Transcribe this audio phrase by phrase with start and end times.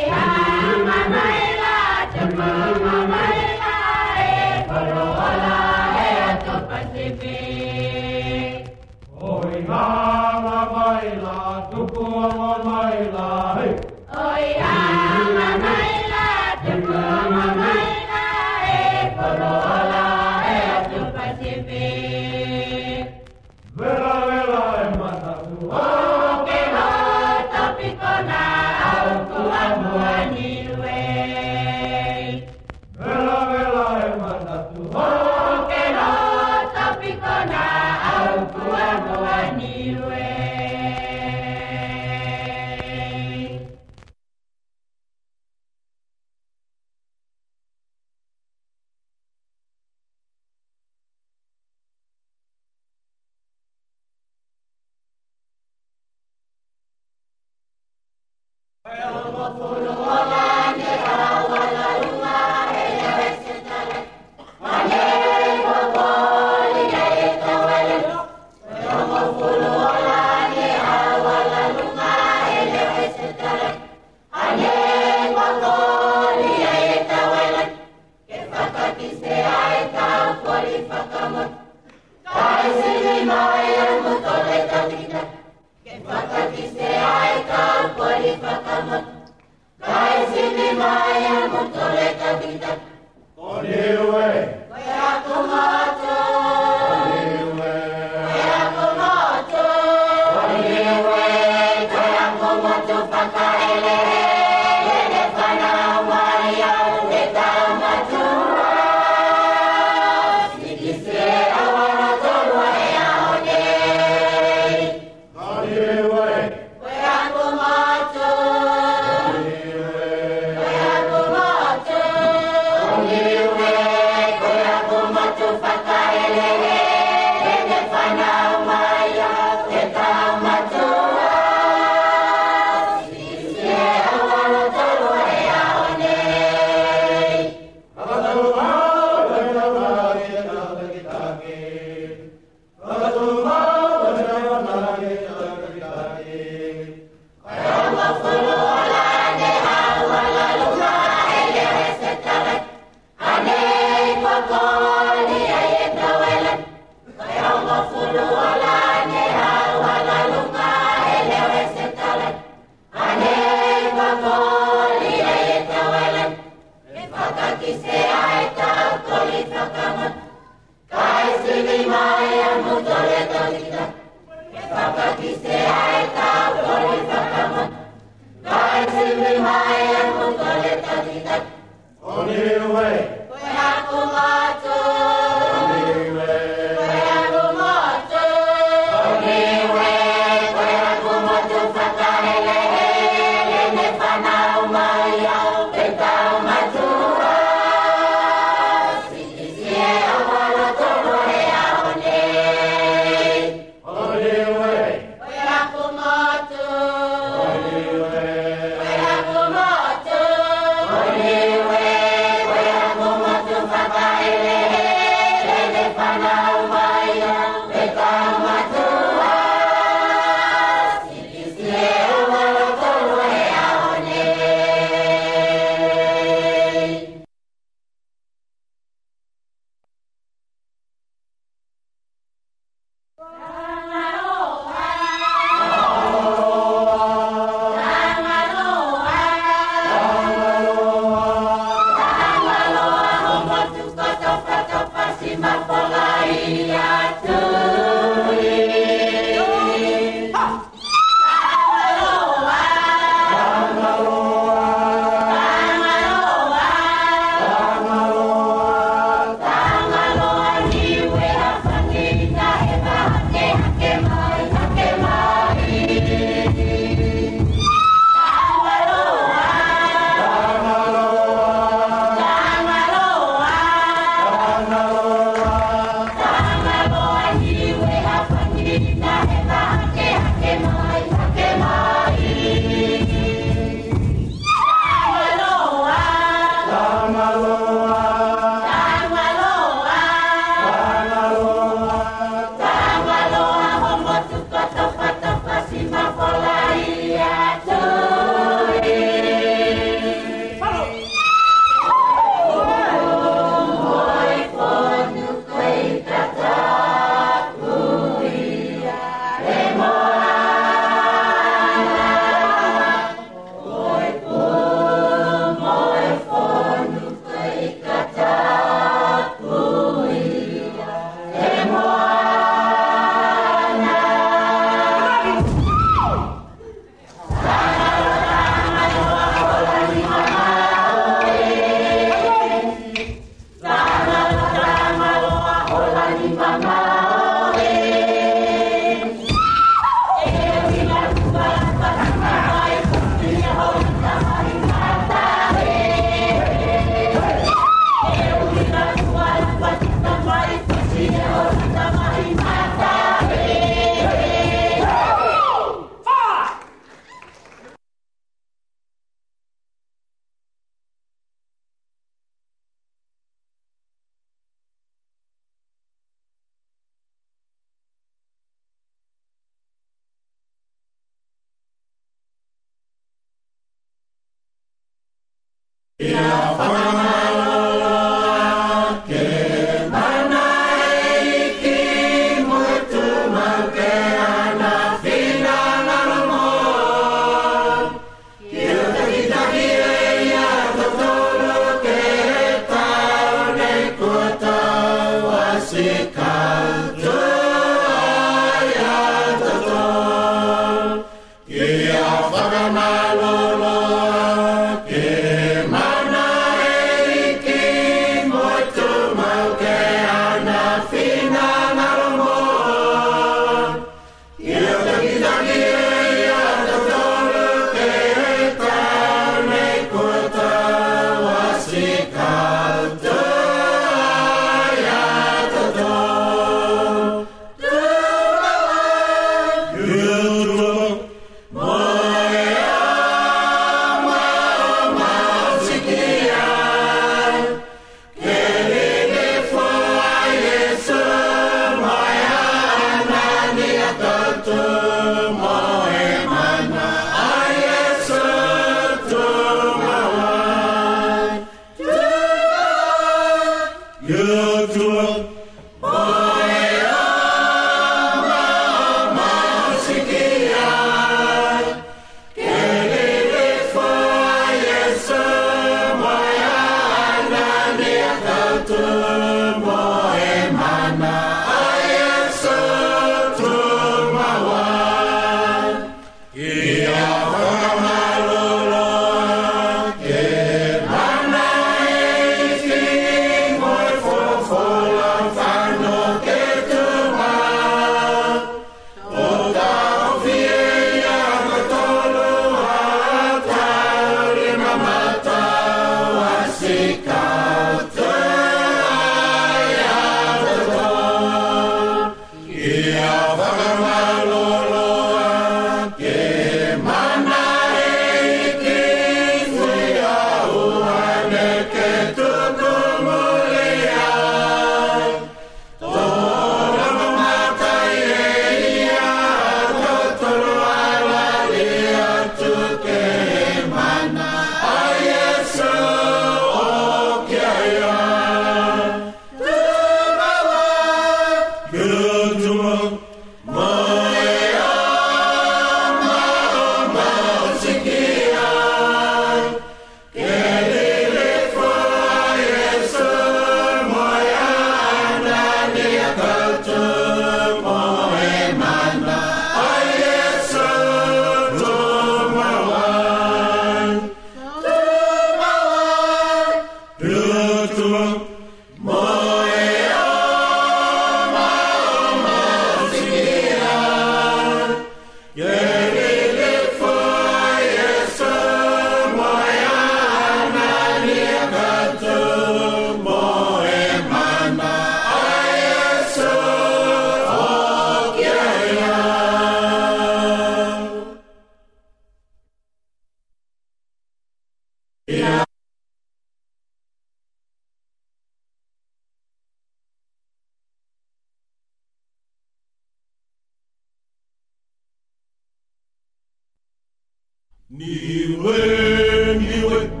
[597.73, 600.00] 你问，你问。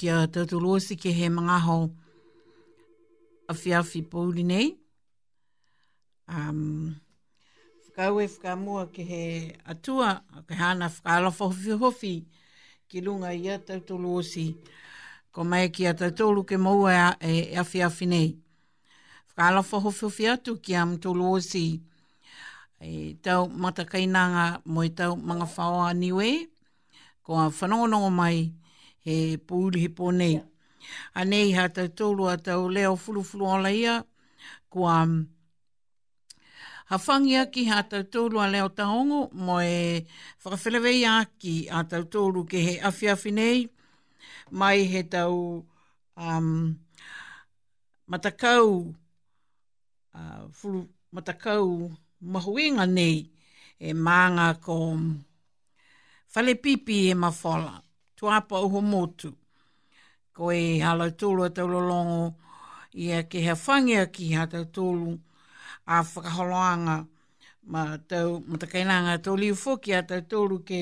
[0.00, 1.74] kia tatu loosi ke he mga ho
[3.52, 4.66] awhiawhi pōuri nei.
[6.28, 6.94] Um,
[7.84, 9.20] whakau e whakamua ke he
[9.68, 12.12] atua, ke hana whakalofa hofi hofi
[12.88, 14.46] ki lunga i a tatu loosi.
[15.32, 18.28] Ko mai ki a tatu ke maua e, e, e awhiawhi nei.
[19.28, 21.66] Whakalofa hofi hofi atu ki am tatu loosi.
[22.80, 26.30] E tau matakainanga mo i tau mga whaoa niwe,
[27.22, 28.48] ko a whanongonongo mai,
[29.04, 30.32] he pūli he pōnei.
[30.38, 30.46] Yeah.
[31.14, 33.98] A nei ha tau tōlu a tau leo fulufulu ala ia,
[34.72, 35.26] kua mm,
[36.92, 40.06] hawhangi aki ha tau tōlu a leo taongo, mo e
[40.44, 43.58] whakawhilewei aki a tau tōlu ke he awhiawhi nei,
[44.50, 45.36] mai he tau
[46.16, 46.50] um,
[48.08, 48.94] matakau,
[50.14, 51.90] uh, fulu, matakau
[52.22, 53.28] mahuenga nei
[53.78, 55.14] e maanga ko mm,
[56.34, 57.80] whale pipi e mawhala
[58.20, 59.32] tuapa uho motu.
[60.36, 62.34] Ko e hala tolu a taulolongo
[63.02, 65.12] i a ke hea whangi a ki hea taulolu
[65.88, 66.96] a whakaholoanga
[67.72, 70.80] ma tau matakainanga tau liu fwki a tau tolu ke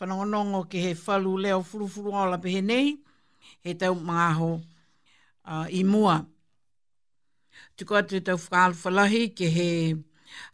[0.00, 2.88] whanongonongo ke he whalu leo furufuru ala pe he nei
[3.62, 6.24] he tau mga i mua.
[7.76, 9.68] Tuko atu e tau whakalwhalahi ke he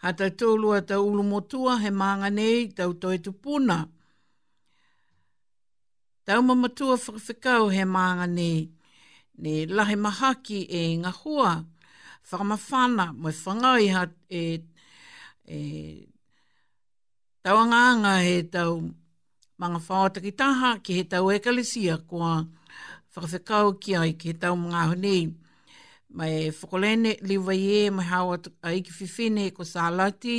[0.03, 3.19] a tau tolu a tau ulu motua he maanga nei tau toi
[6.27, 8.61] Tau ma matua whakawhikau he maanga nei.
[9.43, 11.51] Ne lahi mahaki e ngā hua.
[12.31, 14.41] Whakamawhana, mai whangai ha e,
[15.45, 15.59] e
[17.45, 18.71] tauanganga he tau
[19.61, 22.33] mga whaotaki taha ki he tau ekalesia kua
[23.13, 25.19] whakawhikau ki ai ki he tau mga honi.
[26.17, 30.39] Mai whakolene liwa ie, mai hawa aiki whiwhine ko sālati,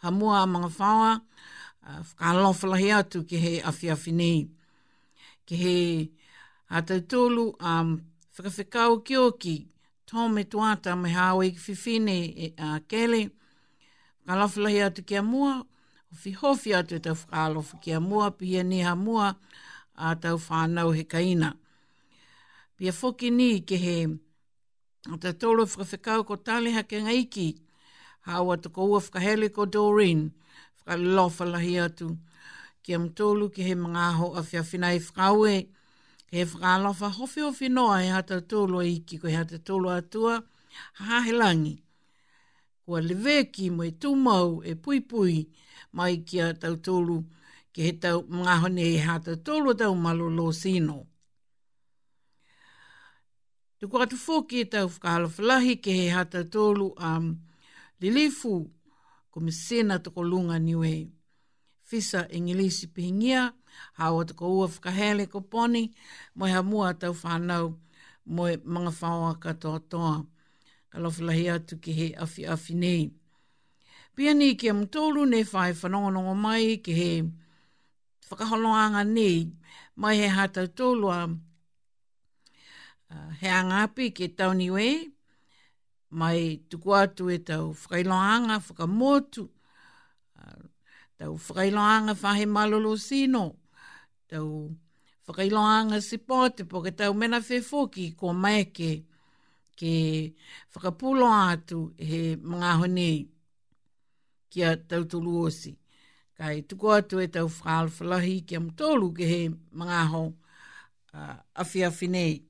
[0.00, 1.12] ha mua mga whawa,
[1.92, 4.10] uh, whakalofalahi atu ki he awhiawhi
[5.46, 5.78] ke he
[6.68, 7.90] a te tolu a um,
[8.38, 9.54] whakawhikau ki oki
[10.10, 13.20] tō me tuata me hawe ki whiwhine e, a uh, kele.
[14.24, 15.52] Ka lawhilahi atu ki a mua,
[16.12, 19.28] o whihofi atu e tau whakalofa ki a mua, pia niha mua
[19.96, 21.50] a tau whanau he kaina.
[22.76, 23.96] Pia whoki ni ke he
[25.12, 27.48] a te tolu e whakawhikau ko tali hake ngaiki,
[28.26, 30.30] hawa tuko ua whakahele ko Doreen,
[30.80, 32.16] whakalofa lahi atu
[32.84, 35.68] kia mtolu ki he mga aho a whia whina i whakaue.
[36.30, 40.42] He whakalofa hofi o whinoa e hata tolu i ki koe hata tolu atua
[41.00, 41.80] ha he langi.
[42.84, 45.38] Kua lewe ki mo e tūmau e pui pui
[45.92, 47.22] mai ki a tau tolu
[47.72, 50.98] ki he tau mga aho ne e hata tolu tau malo lo sino.
[53.80, 57.32] Tuku atu fōki e tau whakalofa lahi ki he hata tolu a um,
[58.00, 58.68] lilifu
[59.32, 61.13] komisena toko lunga niwei
[61.94, 63.52] fisa ingilisi pihingia,
[63.92, 65.94] hao te ko ua whakahele ko poni,
[66.34, 67.74] moi ha mua tau whanau,
[68.26, 70.24] moi mga whaoa katoa toa.
[70.90, 73.12] Kalofilahi atu ki he afi afi nei.
[74.14, 77.08] Pia ni ki am tolu ne whae whanongonongo mai ki he
[78.28, 79.52] whakaholoanga nei,
[79.96, 81.20] mai he hata tolu a
[83.40, 84.68] he angapi ki tau ni
[86.10, 89.48] mai tuku atu e tau whakailoanga, whakamotu,
[91.18, 93.44] tau whakailoanga whahe malolo sino,
[94.28, 94.74] tau
[95.26, 99.04] whakailoanga si pote, po ke tau mena whefoki ko maeke
[99.78, 99.94] ke
[100.74, 103.12] whakapulo atu he mga honi
[104.50, 105.72] kia tau tulu osi.
[106.34, 109.40] Kai tuko atu e tau whakalwhalahi kia mtolu ke he
[109.72, 110.24] mga ho
[111.14, 112.42] uh, afi afi nei.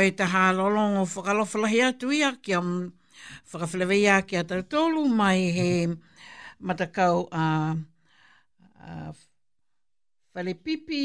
[0.00, 2.68] koe te hālolong o whakalofalahi atu ia ki am
[3.52, 5.66] whakawhilewei a ki atar tolu mai he
[6.68, 7.44] matakau a
[10.36, 11.02] whalepipi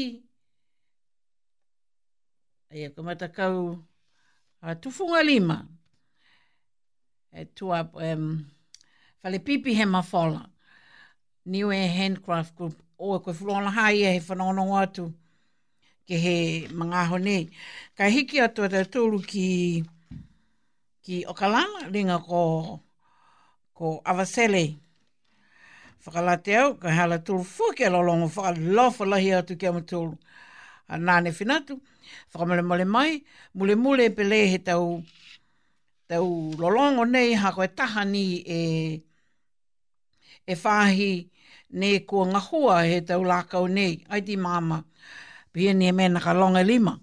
[2.72, 3.58] e ko ka matakau
[4.64, 5.56] a tufunga lima
[7.40, 8.24] e tua um,
[9.24, 10.48] whalepipi he mawhola
[11.44, 15.10] New Air Handcraft Group o e koe fulona hai e he whanonongo atu
[16.08, 16.34] ke he
[16.70, 17.44] mga ahonei
[17.96, 19.80] ka hiki atu te tūru ki,
[21.02, 22.82] ki Okalana, ringa ko,
[23.72, 24.76] ko Avasele.
[26.04, 30.18] Whakalate au, ka hala tūru fuke lolongo, whakalofa lahi atu kia matūru.
[30.92, 31.78] A nāne whinatu,
[32.34, 33.14] whakamale mole mai,
[33.54, 35.00] mole mole pe le he tau,
[36.06, 36.28] tau
[36.60, 38.60] lolongo nei, ha koe tahani e,
[40.46, 41.10] e whahi
[41.72, 44.82] ne kua ngahua he tau lākau nei, ai di māma,
[45.56, 46.98] pia ni e mena ka longa lima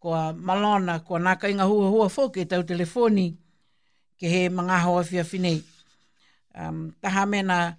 [0.00, 3.26] kua malona, kua naka inga hua hua fō ke tau telefoni
[4.20, 5.62] ke he mga hoa fia finei.
[6.54, 7.76] Um, taha mena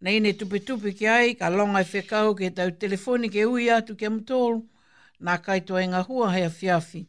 [0.00, 3.70] na ine tupi tupi ki ai, ka longa e whekau ke tau telefoni ke ui
[3.70, 4.62] atu ke mtoro,
[5.20, 7.06] nā kai tō e inga hua hea fiafi.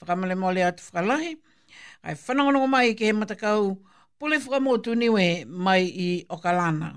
[0.00, 1.32] Whakamale mole atu whakalahi,
[2.02, 3.76] ai whanangonongo mai ke he matakau
[4.18, 6.94] pule whakamotu niwe mai i Okalana.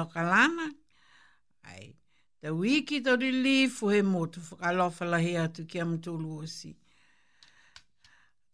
[0.00, 0.66] o ka lana.
[1.70, 1.86] Ai,
[2.40, 6.70] te wiki to ri li fu he motu whakalofa lahi atu ki am tōlu osi.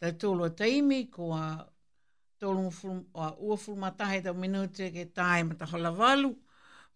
[0.01, 1.47] Te tōlu teimi ko a
[2.41, 2.69] tōlu
[3.45, 6.31] ua fulmatahe tau minute ke tae mata hola walu.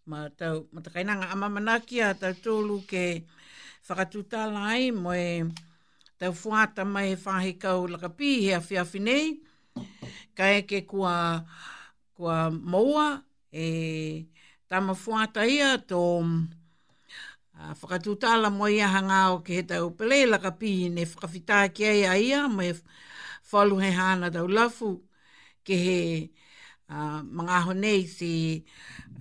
[0.07, 3.05] Ma tau, mata kainanga amamanaki a tau tōlu ke
[3.87, 5.43] whakatutala ai mo e
[6.19, 9.27] tau fuata mai whahi kau lakapi he a whiawhi nei.
[10.33, 11.45] Ka eke kua,
[12.17, 13.21] kua maua
[13.53, 14.25] e
[14.69, 16.23] tama fuata ia to
[17.57, 21.87] a whakatutala mo ia hanga o ke he tau pelela ka pi ne whakawhita ke
[22.03, 22.75] ia ia mai
[23.51, 24.99] whalu he hana tau lafu
[25.63, 25.99] ke he
[26.91, 28.63] uh, mga honei si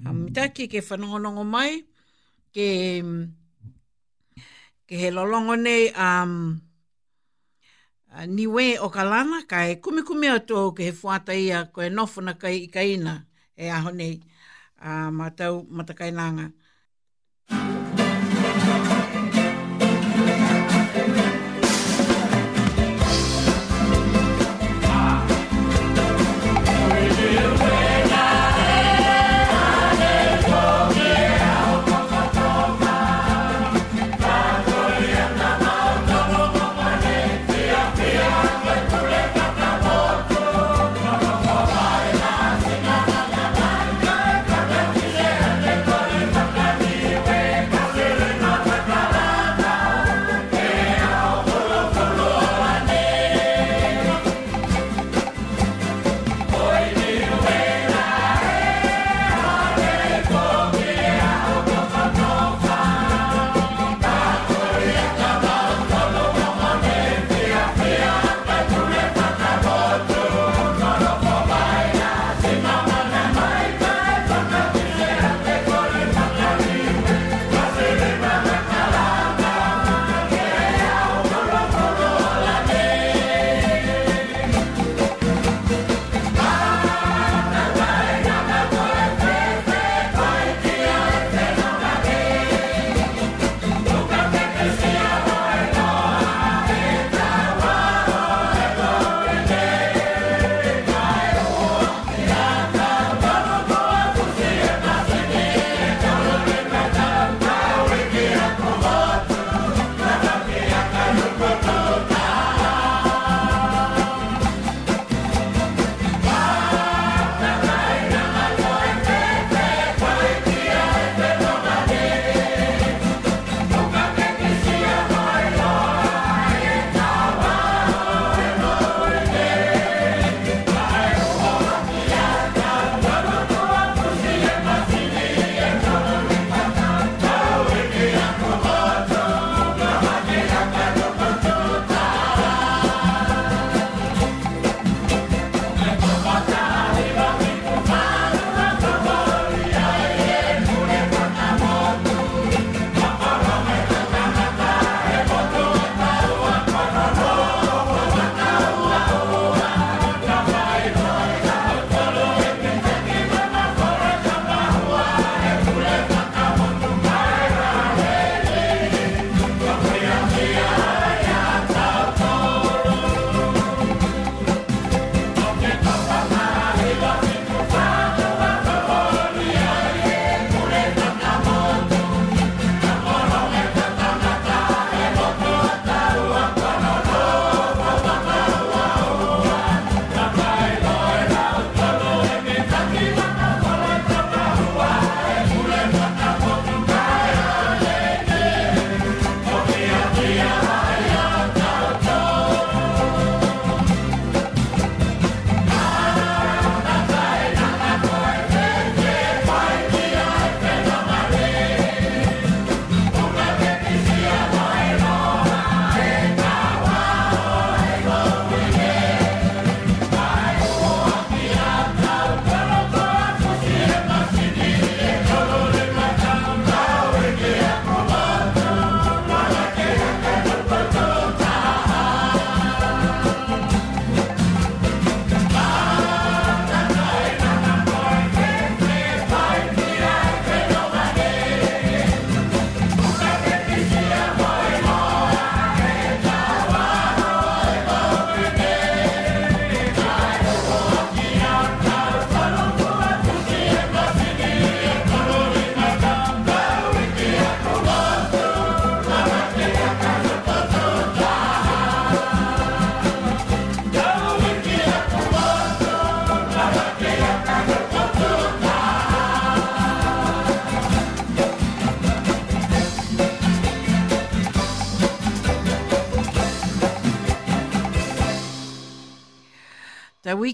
[0.04, 1.86] um, mitake ke whanongonongo mai
[2.52, 2.66] ke
[4.86, 6.58] ke he lolongo nei um,
[8.34, 13.24] niwe o ka lana kai kumikumi atu ke he fuata ia koe nofuna kai kaina
[13.56, 14.18] e a nei
[14.78, 15.54] a ah, matau
[16.12, 16.52] nanga.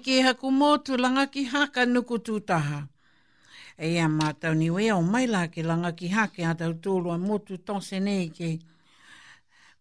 [0.02, 2.88] ke haku mō tu langa ki haka nuku tūtaha.
[3.78, 7.14] E a mātau ni wea o mai la ke langa ki hake a tau tōlu
[7.14, 8.58] a motu tose nei ke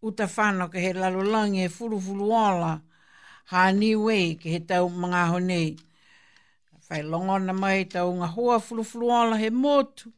[0.02, 2.82] uta whāno ke he lalo langi e furufuru ala
[3.52, 5.76] ha ni wei ke he tau mga ho nei.
[6.88, 10.12] Whai longona mai tau ngā hoa furufuru ala he motu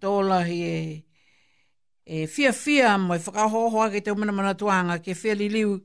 [0.00, 0.82] tōlahi e
[2.04, 5.80] e fia fia mo e whakahohoa ke tau mana mana tuanga ke fia liliu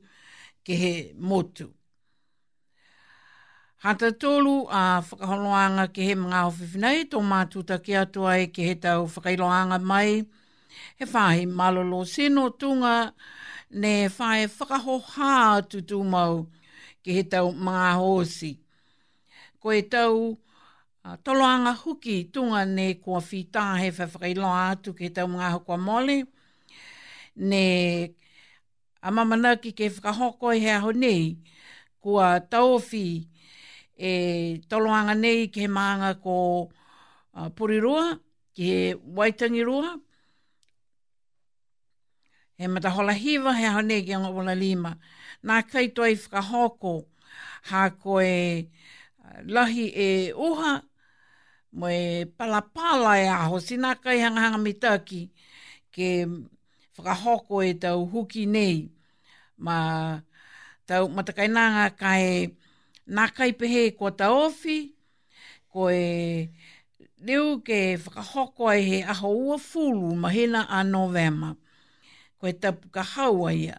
[0.64, 1.72] ke he motu.
[3.78, 8.74] Hata tolu a whakaholoanga ke he mga awhiwhinei, tō mātu take atua e ke he
[8.74, 10.24] tau whakailoanga mai.
[10.96, 13.12] He whahi malolo seno tunga,
[13.70, 16.46] ne whae whakahoha atu tūmau
[17.04, 18.56] ke he tau mga hōsi.
[19.60, 20.38] Ko e tau
[21.26, 26.22] toloanga huki tunga ne kua whita he whakailoa tu ke he tau mga hokua mole.
[27.36, 28.14] Ne
[29.02, 31.36] a mamanaki ke whakahoko he aho nei
[32.00, 33.33] kua tau whi whakailoa
[34.02, 36.30] e toloanga nei ki he maanga ko
[37.34, 38.18] uh, Purirua,
[38.54, 40.00] ki he Waitangi Rua.
[42.58, 44.98] He mata hola hiva, he aho nei ki anga wala lima.
[45.44, 47.04] Nā kai toa i whakahoko,
[47.70, 48.66] hā ko e
[49.50, 50.80] lahi e uha,
[51.72, 55.26] mo e palapala e aho, sinā kai hangahanga mitaki,
[55.94, 56.26] ke
[56.98, 58.86] whakahoko e tau huki nei.
[59.58, 60.20] Ma
[60.86, 62.58] tau matakainanga kai e,
[63.06, 64.94] nā kai pehe kua ta ofi,
[65.68, 66.48] ko e
[67.26, 71.54] reu ke whakahoko ai he aho ua fulu mahina a novema.
[72.38, 73.78] Ko e tapu ka haua ia.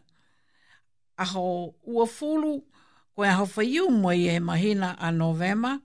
[1.17, 2.61] Aho ua fulu,
[3.15, 5.79] ko e aho whaiumua ia he mahina a novema.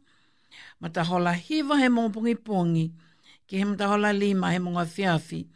[0.81, 2.91] Ma ta hola hiva he mō pungi pungi,
[3.47, 5.47] ki he mta hola lima he mga fiafi,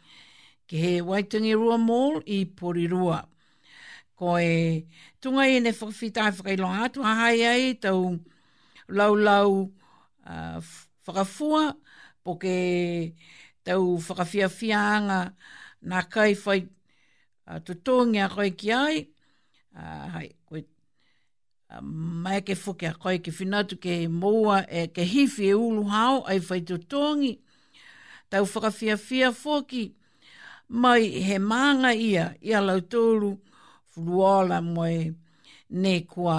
[0.67, 3.25] ke he rua Mall i Porirua.
[4.15, 4.85] Ko e
[5.25, 8.01] tunga i ne whakawhita e whakailonga atu a hai ai tau
[8.97, 9.51] lau lau
[10.29, 10.59] uh,
[11.07, 11.63] whakafua
[12.23, 12.53] po ke
[13.65, 15.19] tau whakawhia whianga
[15.89, 16.59] nā kai whai
[17.49, 18.45] uh, tutongi a koe
[18.77, 18.97] ai
[19.75, 20.61] uh, hai koe
[21.73, 23.31] uh, ke whuke a koe ki
[23.87, 27.33] ke moua e ke hifi e ulu hao ai whai tutongi
[28.29, 29.87] tau whakawhia whia whoki
[30.69, 33.33] mai he manga ia ia lau tōru
[33.95, 34.93] fluola moe
[35.81, 36.37] ne kua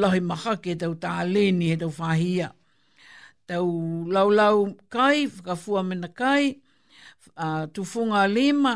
[0.00, 2.48] lahi maha ke tau tā leni he tau whahia.
[3.48, 3.66] Tau
[4.14, 4.58] laulau
[4.94, 6.44] kai, whakafua mena kai,
[7.44, 8.74] uh, tufunga lima.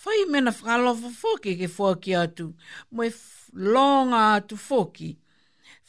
[0.00, 1.92] Whai mena whakalofa foki ke fua
[2.24, 2.46] atu.
[2.94, 3.08] Moe
[3.72, 5.10] longa atu foki.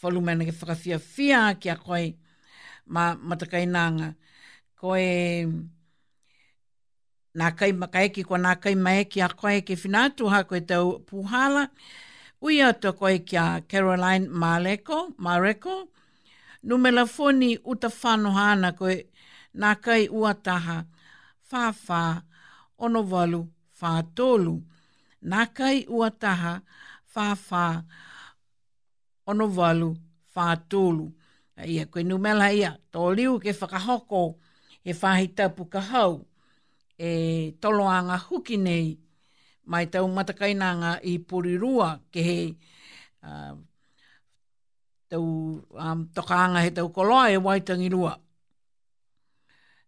[0.02, 2.08] Whalu mena ke whakafia fia ki a koe
[3.28, 4.10] matakainanga.
[4.80, 5.04] Koe
[7.38, 11.68] nā kai makaeki ko nā kai maeki a koe ke whinātu ha koe tau puhala.
[12.44, 15.76] Ui atua koe kia Caroline Maleko, Mareko.
[16.64, 18.96] Numela foni uta whanohana koe
[19.56, 20.80] nā kai uataha
[21.52, 22.04] whāwhā
[22.78, 23.42] onovalu
[23.82, 24.56] whātolu.
[25.34, 26.56] Nā kai uataha
[27.16, 27.64] whāwhā
[29.28, 29.92] onovalu
[30.36, 31.12] whātolu.
[31.68, 34.24] Ia koe numela ia tōliu ke whakahoko
[34.86, 35.82] e whahi tapu ka
[36.98, 38.88] e toloanga huki nei
[39.70, 42.40] mai tau matakainanga i porirua ke he
[43.24, 43.54] uh,
[45.12, 45.24] tau
[45.84, 48.14] um, tokaanga he tau koloa e waitangi rua.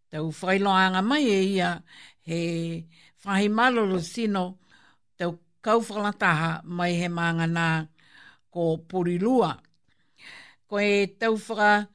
[0.10, 1.70] Tau whailoanga mai e ia
[2.30, 2.38] he
[3.26, 4.43] whahi maloro sino
[5.18, 5.32] tau
[5.66, 7.68] kauwhalataha mai he maanga nā
[8.53, 9.51] ko porirua.
[10.70, 11.88] Ko e tau whaka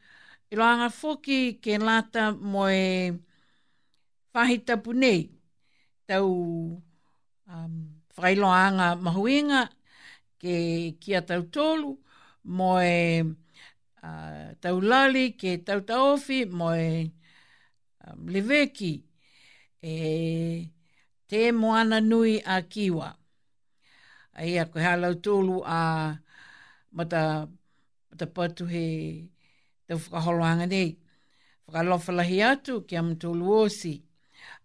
[0.53, 3.15] iloanga foki ke lata mo e
[4.35, 5.23] fahi tapu nei.
[6.09, 6.29] Tau
[7.51, 7.75] um,
[8.19, 9.63] whailoanga mahuenga
[10.43, 10.55] ke
[11.01, 11.91] kia tau tolu,
[12.59, 12.95] moe
[14.03, 16.85] uh, tau lali ke tau taofi, moe
[18.07, 18.95] um, leveki
[19.91, 19.93] e
[21.31, 23.11] te moana nui a kiwa.
[24.39, 25.81] Ai a koe halau tolu a
[26.93, 27.23] mata,
[28.11, 28.85] mata patu he
[29.87, 30.91] tau whakaholoanga nei.
[31.69, 33.15] Whakalofalahi atu ki am
[33.63, 33.95] osi.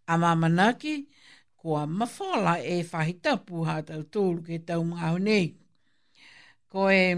[0.09, 1.07] A mamanaki,
[1.57, 5.53] kua mawhala e whahi tapu ha tau tōru ke tau mga honei.
[6.69, 7.13] Ko e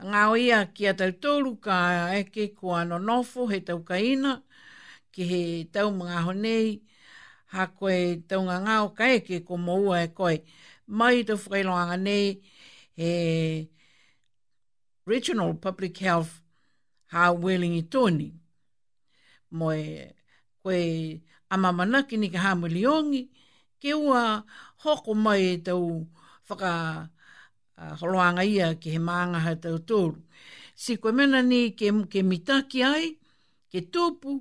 [0.00, 1.76] ngā oia ki a tau tōru ka
[2.22, 4.32] eke kua no nofo he tau kaina
[5.12, 5.42] ki he
[5.76, 6.80] tau mga honei
[7.56, 7.98] ha koe
[8.30, 10.32] tau ngā ngā o ka eke ko maua e koe
[10.86, 12.34] mai tau whakailoanga nei
[12.96, 13.12] he
[15.04, 16.40] Regional Public Health
[17.12, 18.32] ha Wellingi Tōni.
[19.50, 20.13] Moe
[20.64, 21.20] koe
[21.52, 23.22] a mamanaki ni ka hamuliongi,
[23.80, 24.20] ke ua
[24.82, 25.84] hoko mai e tau
[26.48, 26.70] whaka
[27.78, 30.16] uh, holoanga ia ki he maangaha e tau tōru.
[30.82, 33.06] Si koe mena ni ke, ke mitaki ai,
[33.70, 34.32] ke tūpu,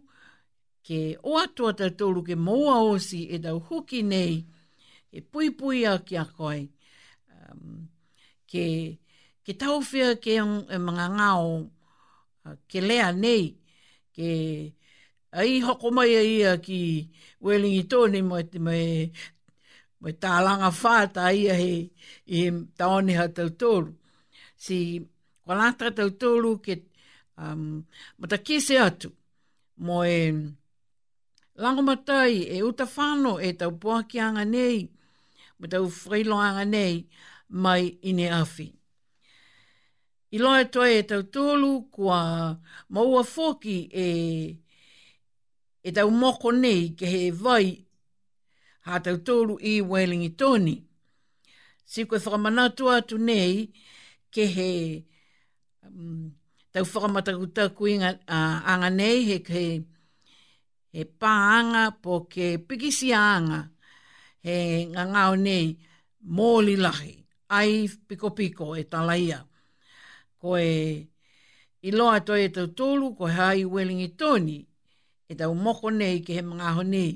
[0.88, 1.00] ke
[1.34, 4.34] oatua tau tōru ke moa osi e tau huki nei,
[5.12, 6.62] e pui pui a ki a koe.
[8.50, 8.66] ke,
[9.46, 10.32] ke tauwhia ke
[10.74, 11.52] e mga ngāo,
[12.72, 13.44] ke lea nei,
[14.16, 14.28] ke...
[14.32, 14.32] Ke,
[15.34, 16.80] Ai i hoko mai a ia ki
[17.42, 19.10] Wellingi Tone mo te mai
[20.00, 21.88] mo e tālanga whāta a he i
[22.36, 22.42] he
[22.78, 23.90] taone ha tau tōru.
[24.64, 24.78] Si
[25.44, 26.76] kwanātra tau tōru ke
[27.42, 27.82] um,
[28.20, 29.10] mo ta kese atu
[29.82, 30.20] mo e
[31.66, 34.84] langamatai e uta whāno e tau puakianga nei
[35.58, 37.06] mo tau whailoanga nei
[37.50, 38.70] mai i ne awhi.
[40.38, 42.20] I loa e tau tōru kua
[42.90, 44.63] maua fōki e tau
[45.86, 47.66] e tau moko nei ke he vai
[48.88, 50.76] ha tau tōru i Wellingi Tony.
[51.92, 53.54] Siko e whakamanatu atu nei
[54.34, 54.70] ke he
[55.86, 56.26] um,
[56.74, 59.62] tau whakamataku taku inga, uh, anga nei he ke
[60.96, 63.62] he pānga po ke pikisi anga
[64.46, 64.56] he
[64.94, 65.66] ngā ngāo nei
[66.36, 67.14] mōli lahi
[67.60, 67.72] ai
[68.08, 69.40] piko piko e talaia.
[70.40, 70.74] Ko e
[71.84, 74.64] i loa toi e tau ko hai i Tony
[75.30, 77.12] e tau moko nei ke he mga aho nei.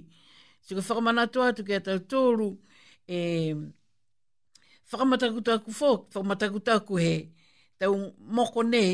[0.64, 2.50] Si ko whakamana atu atu ke tau tōru,
[3.08, 3.18] e
[4.92, 7.16] whakamataku tāku fōk, whakamataku tāku he,
[7.80, 7.94] tau
[8.38, 8.94] moko nei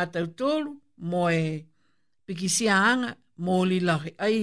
[0.00, 0.72] a tau tōru,
[1.10, 1.64] mo e
[2.28, 3.10] pikisia anga,
[3.44, 4.10] mō li lahi.
[4.24, 4.38] Ai,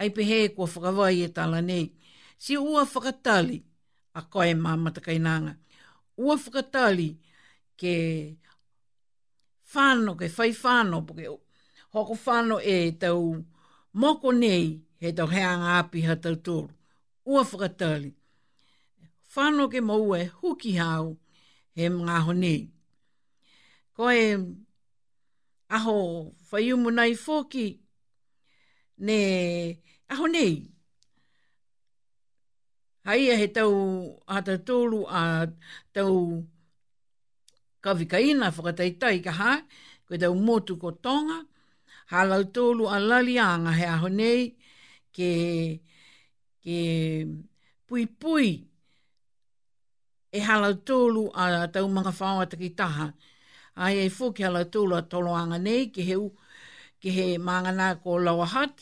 [0.00, 1.86] ai pehe e kua whakawai e tala nei.
[2.42, 3.58] Si ua whakatali,
[4.20, 5.52] a koe mā matakainanga,
[6.22, 7.08] ua whakatali
[7.80, 7.94] ke
[9.72, 11.14] whāno, ke whai whāno, po
[11.94, 13.38] hoko whano e tau
[13.94, 16.68] moko nei he tau heanga api ha tau tōru.
[17.24, 18.10] Ua whakatali.
[19.34, 21.16] Whano ke mau e huki hau
[21.74, 22.60] he mga ho nei.
[23.96, 24.26] Ko e
[25.76, 25.94] aho
[26.50, 27.66] whaiumu nei fōki
[28.98, 29.20] ne
[30.10, 30.54] aho nei.
[33.06, 33.70] Haia he tau
[34.26, 35.22] hata tōru a
[35.94, 36.42] tau
[37.84, 39.50] kawhikaina whakataitai ka hā,
[40.08, 41.42] koe tau motu ko tonga,
[42.12, 44.40] halau tolu a lali anga he aho nei
[45.16, 45.30] ke,
[46.62, 46.76] ke
[47.86, 48.48] pui pui
[50.36, 51.44] e halau tolu a
[51.74, 52.44] tau mga whaua
[52.80, 53.06] taha.
[53.84, 56.16] Ai e fuki halau tolu a tolo anga nei ke he,
[57.00, 58.74] ke he mangana ko lawahat.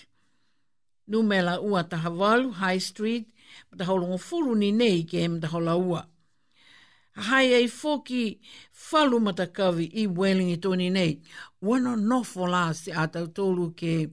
[1.10, 3.26] Numela ua taha walu, High Street,
[3.78, 6.04] ta holo ngofuru ni nei ke he mta holo
[7.16, 8.40] hai ei foki
[8.72, 11.22] falu matakavi i welingi toni nei.
[11.62, 14.10] Wano nofo la se atau tolu ke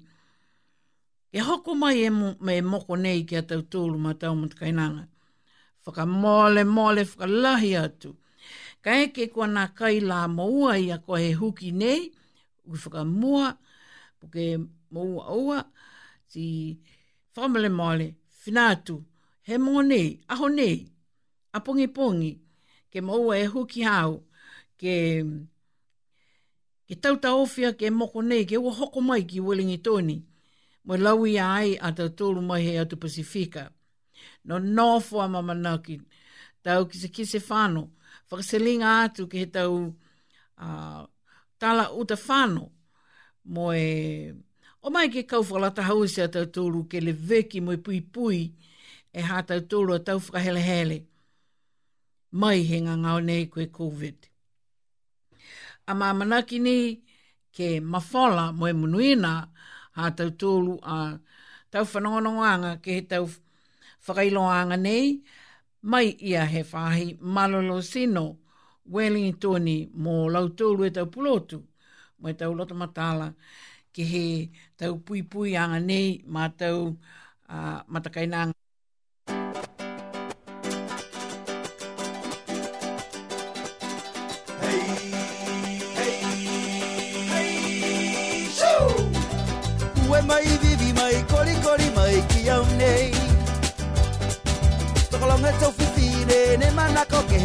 [1.32, 5.08] e hoko mai e, mo, e moko nei ke atau tolu matau matakainanga.
[5.86, 8.16] Whaka mole mole whaka lahi atu.
[8.82, 12.12] Ka eke kua nā kai la maua i a koe huki nei,
[12.66, 13.58] u whaka mua,
[14.20, 14.58] puke
[14.92, 15.64] maua aua,
[16.28, 16.78] si
[17.36, 18.08] whamale mole,
[18.44, 19.00] finatu,
[19.48, 20.78] he mō nei, aho nei,
[21.54, 22.32] a pongi,
[22.90, 24.24] ke maua e huki hau,
[24.78, 24.94] ke,
[26.88, 30.22] ke tauta ofia ke moko nei, ke ua hoko mai ki Wellingi Tony,
[30.86, 33.70] mo lawi ai a ta tolu mai he atu Pasifika.
[34.46, 36.02] No nofo a mamanaki,
[36.64, 37.90] tau kise kise whano,
[38.30, 39.94] whakaselinga atu ke he tau
[40.58, 41.06] uh,
[41.60, 42.72] tala uta whano,
[43.46, 44.34] mo e,
[44.82, 47.84] o mai ke kau whalata hausi a ta tolu ke le veki mo i e
[47.86, 48.50] pui pui,
[49.14, 51.04] e hā tau tolu a tau whakahele hele
[52.38, 54.16] mai he ngangau nei koe COVID.
[55.90, 56.82] A manaki nei
[57.56, 59.30] ke mawhala moe munuina
[60.02, 60.98] a tau tōlu a
[61.72, 63.26] tau whanonganonganga ke he tau
[64.06, 65.06] whakailoanga nei
[65.92, 68.24] mai ia he whahi malolo sino
[68.94, 71.58] Wellington tōni mō lau tōlu e tau pulotu
[72.20, 73.28] moe tau loto matala
[73.94, 74.26] ke he
[74.80, 76.80] tau pui pui anga nei mā tau
[77.94, 78.59] matakainanga.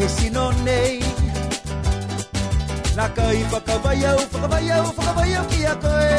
[0.04, 1.00] ni sino nei
[2.96, 6.10] Na kai whaka vai au, whaka vai au, whaka vai au ki a koe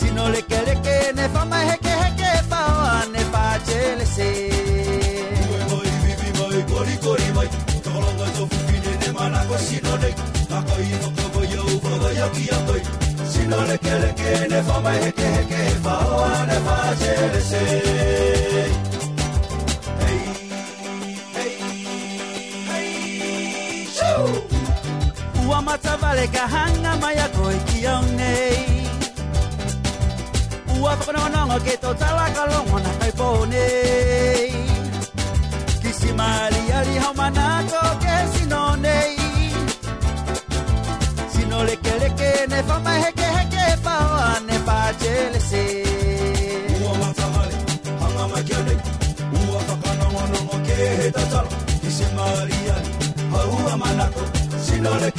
[0.00, 4.30] Sino leke leke, ne whama heke heke, whaoa ne pāche le se
[5.68, 10.14] Koe mai, bibi mai, kori kori mai, whakalanga to whukine ne mana ko sino nei
[10.50, 12.82] Na kai whaka vai au, whaka vai au ki a koe
[13.32, 18.63] Sino leke leke, ne whama heke heke, whaoa ne pāche le se Koe
[25.74, 28.36] matsavaleka hangama yako ikione
[30.78, 33.64] uafakonongonongo ke totsalakalogo na kaipone
[35.82, 39.14] kisimalialihaumanako ke sinonei
[41.34, 45.64] sinolekeleke ne famahekeheke paoane pajelese
[46.82, 47.56] ua matsavale
[48.00, 48.74] hangama kione
[49.40, 51.50] uafakonongonongo ke hetatsalo
[51.82, 52.78] kisimaliali
[53.32, 54.22] hauamanako
[54.84, 55.10] Hey, hey,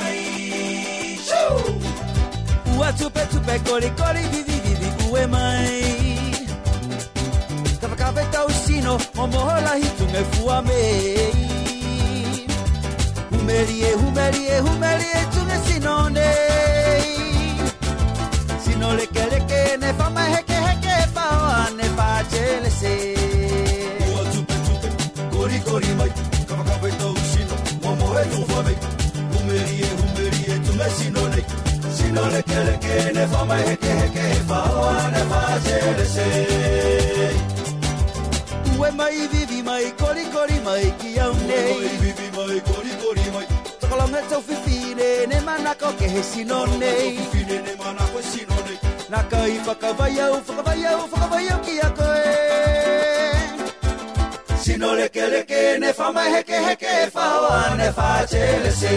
[0.00, 1.60] hey, shoo!
[8.64, 9.88] sino mo moho lahi
[18.64, 20.51] Sino leke leke ne fa ma heke
[25.98, 26.10] mai
[26.48, 28.76] Kama kawe tau sino Mua moe tu whamei
[29.32, 31.44] Humeri e humeri e tu me sino nei
[31.96, 35.40] Sino ne ke le ke ne wha mai heke heke He wha oa ne wha
[35.64, 36.28] se le se
[38.78, 42.92] Ue mai vivi mai kori kori mai ki au nei Ue mai vivi mai kori
[43.02, 43.46] kori mai
[43.80, 47.72] Tokolonga tau fifi ne ne manako ke he sino nei Tokolonga tau fifi ne ne
[47.84, 48.78] manako e sino nei
[49.12, 52.41] Naka i whakawai au, whakawai au, whakawai au ki a koe
[54.72, 57.88] sino le que le que ne fa ma he que he que fa wa ne
[57.96, 58.92] fa che le se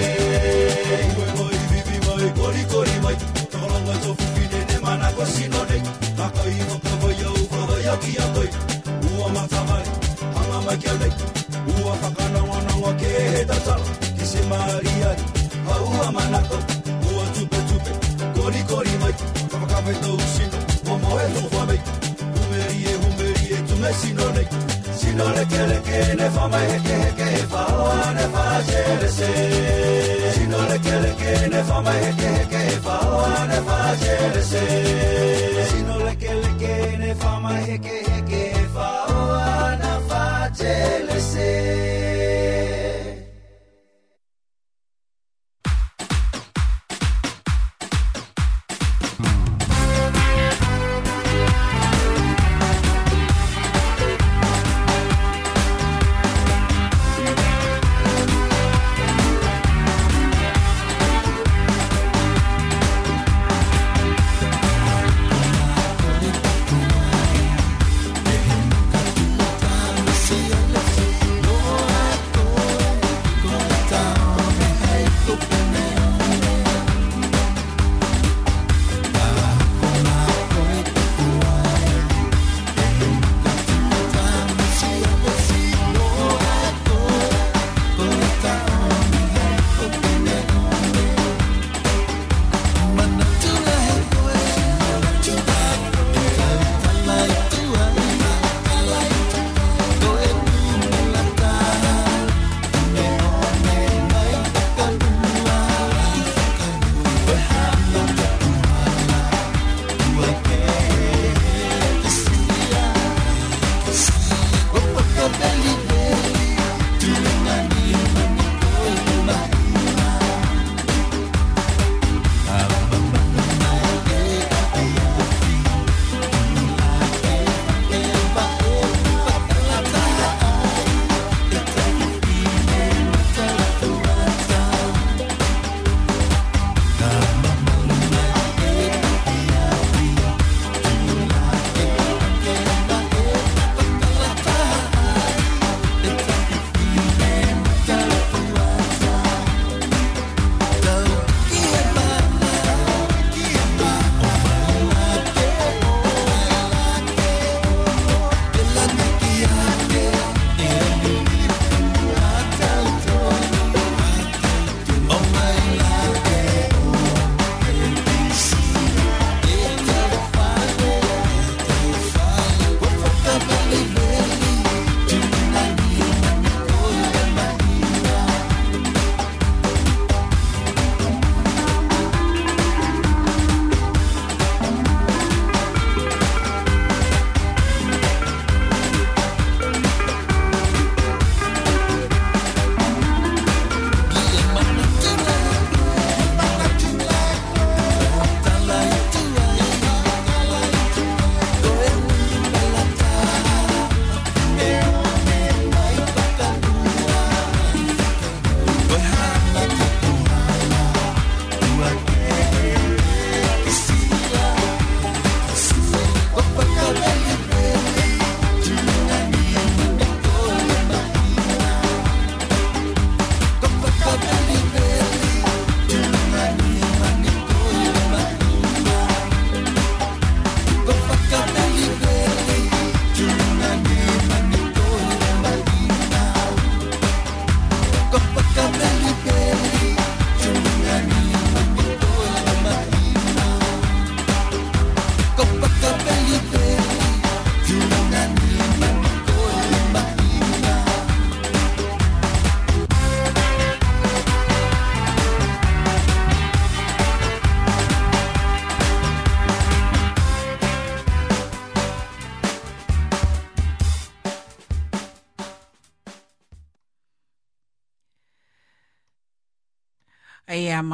[1.35, 3.15] moi vivi moi cori cori moi
[3.51, 5.77] to lo mo to fi ne ne ma na cosino le
[6.19, 8.49] ta ko i mo ko yo fa wa yo ki yo toi
[9.09, 9.87] u o ma fa mai
[10.35, 11.09] ha ma ma ke le
[11.73, 13.75] u o fa ka na wa na wa ke he ta ta
[14.17, 15.19] ki se ma ri ai
[15.67, 16.57] ha u o ma na ko
[17.09, 17.91] u o tu pe tu pe
[18.37, 19.13] cori cori moi
[19.51, 20.57] fa ka ve to sino
[20.87, 21.81] mo mo e lo fa mai
[22.35, 24.43] Tu me rie, tu me rie, tu me sinone,
[24.97, 26.57] Si no le que que ne fama
[30.35, 34.65] Sinolekeleke nefa mahekeheke fawa nefa chelese.
[36.61, 38.53] que nefa mahekeheke ne nefa chelese.
[38.53, 39.49] que nefa mahekeheke fawa
[39.83, 40.23] nefa
[40.59, 42.04] chelese.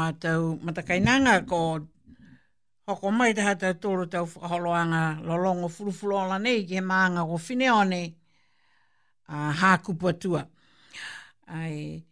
[0.01, 1.59] mātou matakainanga ko
[2.89, 8.01] hoko mai te hata tōru tau whakaholoanga lolongo furufuloa nei ki he maanga ko Fineone
[9.31, 10.41] a uh, hākupua tua.
[11.59, 12.03] Ai,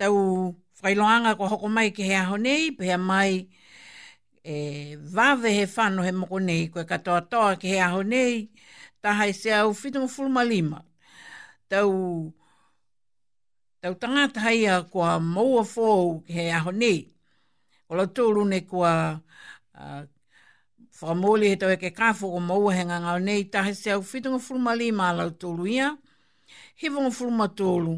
[0.00, 0.14] tau
[0.82, 3.34] whailoanga ko hoko mai ki he aho nei, pēha mai
[4.44, 4.56] e,
[5.16, 8.46] vāve he whano he moko nei, koe katoa toa ki he aho nei,
[9.02, 10.80] taha e se au whitamu fulma lima.
[11.68, 11.92] Tau
[13.80, 17.00] Tau tanga hai a kua maua fōu he aho nei.
[17.88, 19.18] O la tōru ne kua
[19.74, 20.02] uh,
[21.00, 23.44] whamoli he tau e ke kāfo o maua he ngangau nei.
[23.50, 25.88] Ta he seau whitunga fulma li mā lau tōru ia.
[26.76, 27.94] He vonga fulma tōru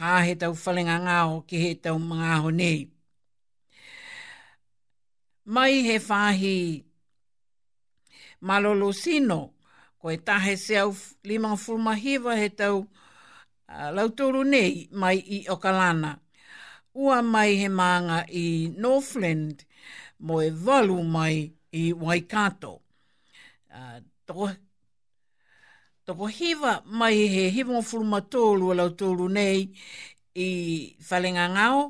[0.00, 2.80] hā he tau whalinga ngāo ki he tau mga aho nei.
[5.44, 6.56] Mai he whāhi
[8.40, 9.52] malolo sino.
[10.00, 10.96] Ko e tahe seau
[11.28, 12.95] limang fulma hiva he tau mga
[13.68, 16.10] Ah, lautoro nei mai i Okalana.
[16.94, 18.46] Ua mai he maanga i
[18.84, 19.56] Northland,
[20.26, 21.36] mo e walu mai
[21.82, 22.72] i Waikato.
[23.70, 24.46] Uh, ah, toko,
[26.06, 29.60] toko hiva mai he hivo furumatolu lautoro nei
[30.48, 30.48] i
[31.08, 31.80] Whalinga Ngao,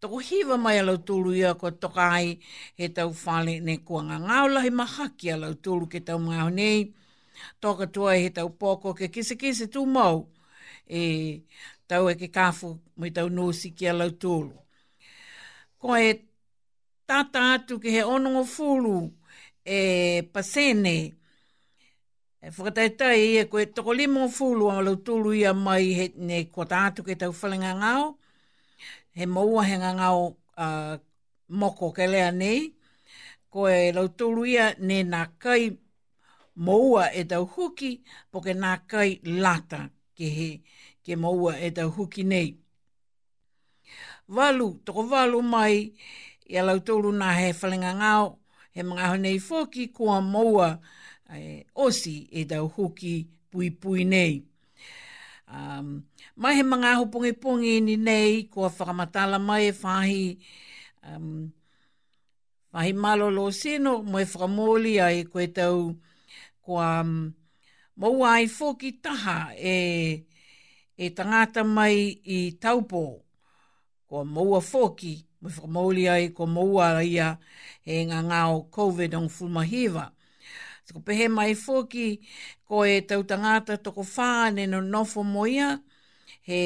[0.00, 2.38] Toko hiva mai a lautoru ia ko tokai
[2.78, 6.94] he tau whale ne kuanga ngao lahi mahaki a lautoru ke tau mga honi.
[7.62, 10.16] Toka tua he tau poko ke kise kise tū mau
[10.88, 11.42] e
[11.88, 12.68] tau e ke kafu
[12.98, 14.54] mai tau nosi ki a lau tōlu.
[15.80, 16.10] Ko e
[17.08, 18.94] tata atu ki he onongo fulu
[19.76, 19.78] e
[20.32, 20.96] pasene,
[22.46, 26.38] e whakatai tai e koe toko limo fulu a lau tōlu ia mai he ne
[26.54, 28.06] ko tata atu ke tau whalinga ngāo,
[29.18, 30.20] he maua he ngā ngāo
[31.60, 32.60] moko ke lea nei,
[33.52, 35.62] ko e lau tōlu ia ne nā kai
[36.66, 37.90] moua e tau huki,
[38.30, 39.10] po ke nā kai
[39.44, 39.82] lata
[40.18, 40.48] ke he
[41.06, 42.58] ke maua e tau huki nei.
[44.34, 45.94] Walu, toko walu mai,
[46.50, 48.26] i alau tōru nā he whalinga ngāo,
[48.74, 50.66] he mga honei fōki kua maua
[51.32, 53.14] e, osi e tau huki
[53.50, 54.42] pui pui nei.
[55.48, 55.86] Um,
[56.36, 60.24] mai he mga ho pungi pungi ni nei, kua whakamatala mai e whahi,
[61.08, 61.48] um,
[62.74, 65.94] whahi malolo sino, mo e whakamoli ai koe tau
[66.62, 66.90] kua...
[67.06, 67.37] Um,
[67.98, 70.24] maua ai fōki taha e,
[70.98, 73.02] e tangata mai i taupō.
[74.08, 77.28] Ko maua fōki, mai whakamauli ai ko maua ia
[77.84, 80.06] e ngā ngāo COVID ang fulmahiva.
[80.86, 82.06] Tako pehe mai fōki
[82.68, 85.74] ko e tau tangata toko whāne no nofo moia,
[86.48, 86.62] he,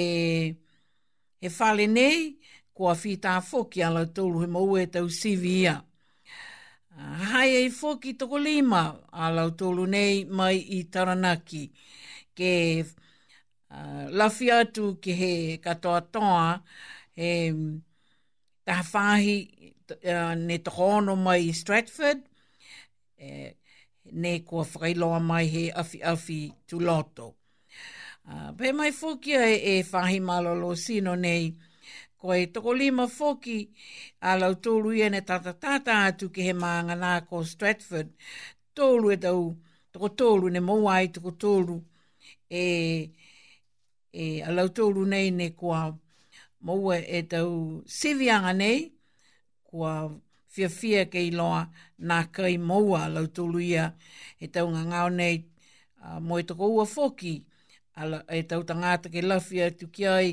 [1.41, 2.37] he whale nei,
[2.77, 5.81] ko a whi tā fōki ala tōru he maua e tau sivi ia.
[6.97, 8.81] Hai ei foki toko lima
[9.13, 11.63] alau lautolu nei mai i Taranaki.
[12.39, 12.53] Ke
[13.73, 15.31] uh, lafi atu ki he
[15.65, 16.61] katoa toa
[17.21, 17.31] he
[18.67, 19.37] taha whahi
[19.91, 22.21] uh, ne toko ono mai i Stratford.
[23.27, 23.29] E,
[24.13, 27.27] ne kua whakailoa mai he afi afi tu loto.
[28.33, 31.45] Uh, pe mai fokia e, e whahi malolo sino nei
[32.23, 33.59] ko e toko lima foki
[34.23, 38.13] a lau tōru ia ne tata tata atu ki he maanga nā ko Stratford.
[38.79, 39.49] Tōru e tau,
[39.91, 41.81] toko tōru ne mouai, toko tōru
[42.49, 42.63] e,
[44.15, 45.89] e a lau tōru nei ne kua
[46.63, 48.93] moua e, e tau sivianga nei
[49.63, 50.09] kua
[50.53, 51.67] fia fia kei loa
[52.07, 53.91] nā kai moua lau tōru ia
[54.39, 55.43] e tau ngā ngāo nei
[56.05, 57.41] uh, mo toko ua foki
[57.97, 60.31] ala e tau ta ngāta ke lafi e tu ki ai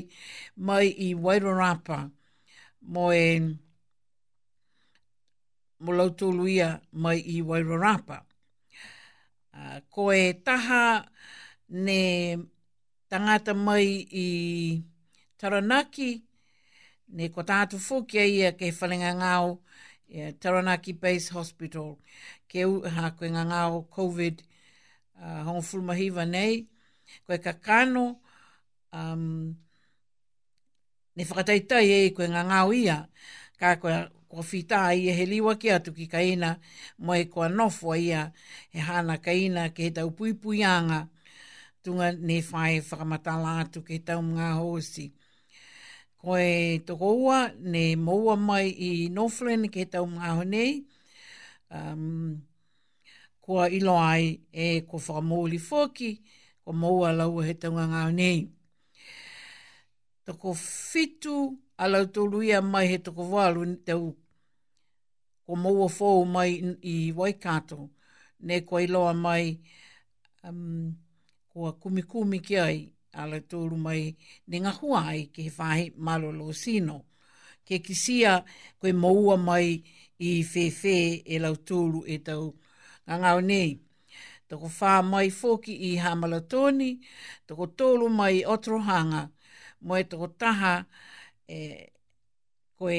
[0.66, 2.08] mai i Wairarapa
[2.88, 3.36] mo e
[5.80, 6.10] mo lau
[6.92, 8.24] mai i Wairarapa.
[9.54, 11.04] Uh, ko e taha
[11.68, 12.36] ne
[13.10, 14.28] tangata mai i
[15.40, 16.20] Taranaki,
[17.16, 17.78] ne ko tātu
[18.20, 19.58] ai ia ke whalinga ngāo
[20.06, 21.98] yeah, Taranaki Base Hospital,
[22.48, 24.42] ke uha koe ngā ngāo COVID
[25.20, 26.69] uh, hongo fulmahiva nei,
[27.26, 28.04] koe ka kano,
[28.92, 29.52] um,
[31.16, 32.96] ne whakataitai e koe ngā ngāo ia,
[33.60, 33.94] ka koe
[34.30, 36.18] kua whita i e he liwa ki atu ki ka
[37.04, 38.20] mo e kua nofo ia
[38.72, 41.08] he hana kaina ina ke he tau puipuianga,
[41.82, 45.06] tunga ne whae whakamatala atu ke he tau mga hosi.
[46.20, 50.84] Koe toko ua, ne moua mai i Northland ke he tau mga honei,
[51.74, 52.38] um,
[53.40, 56.20] kua ilo ai e kua whakamoli foki,
[56.64, 58.38] ko moua lau he taunga ngā nei.
[60.24, 60.54] Tako
[60.90, 61.34] fitu
[61.82, 64.06] a lau tolu ia mai he tako walu tau
[65.46, 66.50] ko moua fōu mai
[66.92, 67.80] i Waikato,
[68.46, 69.44] ne ko iloa mai
[70.44, 70.94] um,
[71.50, 72.78] ko a kumikumi ki ai
[73.12, 74.02] a lau tolu mai
[74.48, 76.96] ni ngā hua ai ki he whahe malo lo sino.
[77.66, 78.32] Ke kisia
[78.80, 79.80] koe moua mai
[80.20, 82.44] i whewhe e lau tolu e tau
[83.08, 83.80] ngā nei.
[84.50, 86.98] Toko wha mai fōki i Hamalatoni,
[87.46, 89.28] toko tōlu mai Otrohanga,
[89.80, 90.02] mo e
[90.38, 90.84] taha
[91.48, 91.90] e,
[92.76, 92.98] koe,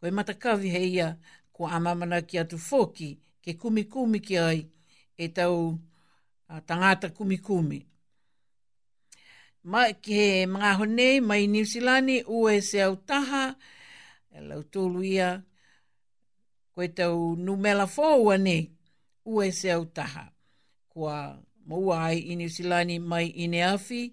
[0.00, 1.16] koe matakavi heia
[1.52, 4.68] ko amamana ki atu fōki, ke kumikumi kumi ki ai
[5.16, 5.78] e tau
[6.48, 7.80] a, tangata kumikumi.
[9.64, 13.56] Ma, ke he mga honei mai New Zealand ue se au taha,
[14.30, 15.30] e lau tōlu ia,
[16.74, 18.71] koe tau numela fōua nei,
[19.24, 20.32] ue se au taha.
[20.88, 24.12] Kua maua ai i New Zealand mai i ne afi.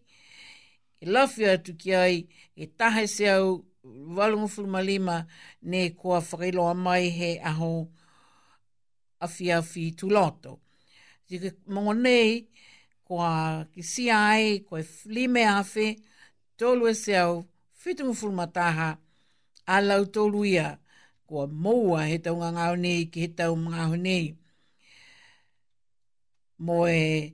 [1.02, 3.66] E lafi atu ki ai e tahe se au
[4.18, 5.26] walungu fulmalima
[5.62, 7.88] ne kua whakailoa mai he aho
[9.20, 10.60] afi afi tu loto.
[11.28, 12.48] Tika mongo nei
[13.04, 15.88] kua ki si ai koe lime afi
[16.58, 17.46] tolu e se au
[17.82, 18.98] fitungu fulmataha
[19.66, 20.78] a lau tolu ia
[21.28, 24.39] kua moua he tau ngangau nei ki he tau mga nei
[26.60, 27.34] mo e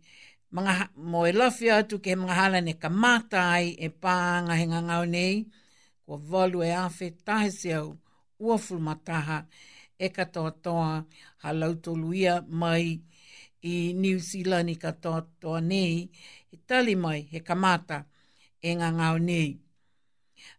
[0.53, 4.15] mga mo e lafi atu ke mga hala ne kamata ai e pā
[4.45, 5.35] ngā henga ngau nei
[6.05, 7.89] ko volu e awhi tahe se au
[8.45, 9.37] ua fulmataha
[9.97, 10.91] e katoa toa
[11.43, 13.01] halau toluia mai
[13.73, 15.95] i New Zealand i katoa toa nei
[16.53, 17.97] e tali mai he kamata
[18.61, 19.49] e ngā ngau nei.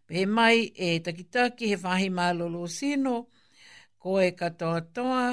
[0.07, 3.13] Pe mai e takitaki he whahi mā lolo sino
[4.01, 5.23] ko e katoa toa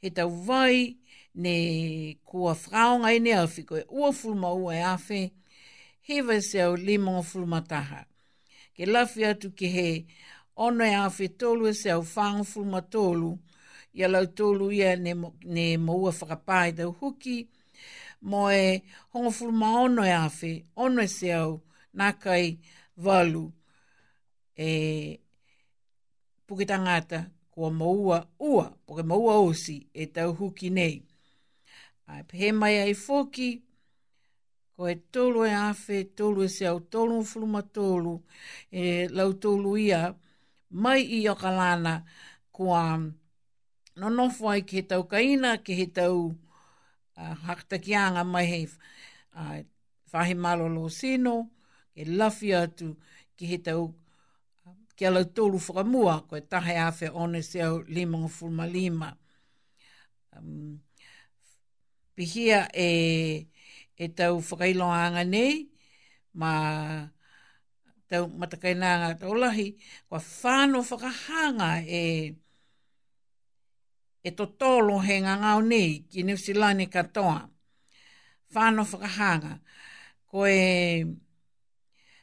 [0.00, 0.76] he tau vai
[1.36, 1.54] ne
[2.24, 5.32] kua whaonga i ne awhi koe ua fulma ua e awhi,
[6.08, 8.04] hewa e se au limo fulma taha.
[8.76, 10.06] Ke lawhi atu ke he,
[10.56, 13.36] ono e awhi tolu e se au whaonga fulma tolu,
[13.94, 15.14] i alau tolu ia ne,
[15.44, 17.48] ne maua whakapai tau huki,
[18.20, 18.82] mo e
[19.12, 21.60] hongo fulma ono e awhi, ono e se au
[21.96, 22.58] nākai
[23.04, 23.52] walu
[24.56, 25.18] e
[26.46, 31.05] pukitangata kua maua ua, poke maua osi e tau huki nei
[32.06, 33.50] ai pe mai ai foki
[34.74, 37.62] ko e tolu e afe tolu e se au tolu fulu ma
[38.78, 38.82] e
[39.16, 40.02] lau tolu e ia
[40.82, 41.94] mai i o kalana
[42.54, 42.84] ko a
[44.00, 46.16] no no foi ke tau kaina ke he tau
[47.18, 48.60] uh, haktakianga mai he
[50.14, 51.32] ai uh, malo lo sino
[52.00, 52.88] e lafi atu
[53.36, 53.82] ke he tau
[54.96, 59.08] ke ala tolu whakamua, ko e tahe awhi one seo lima o fulma lima
[62.16, 63.48] pihia e,
[64.00, 65.54] e tau whakailoanga nei,
[66.40, 66.52] ma
[68.08, 68.86] tau matakaina
[69.20, 69.64] tau lahi,
[70.08, 72.34] kwa whāno whakahanga e,
[74.26, 77.40] e totolo he ngangau nei ki New Zealand e katoa.
[78.56, 79.52] Whāno whakahanga.
[80.28, 81.04] Ko e,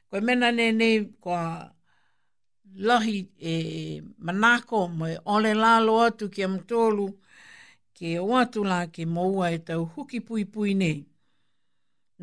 [0.09, 1.69] ko e mena nei nei kwa
[2.89, 3.51] lahi e
[4.25, 7.11] manako mo e ole lalo atu ki amtolu,
[8.03, 10.97] ke o atu la ke moua e tau huki pui pui nei.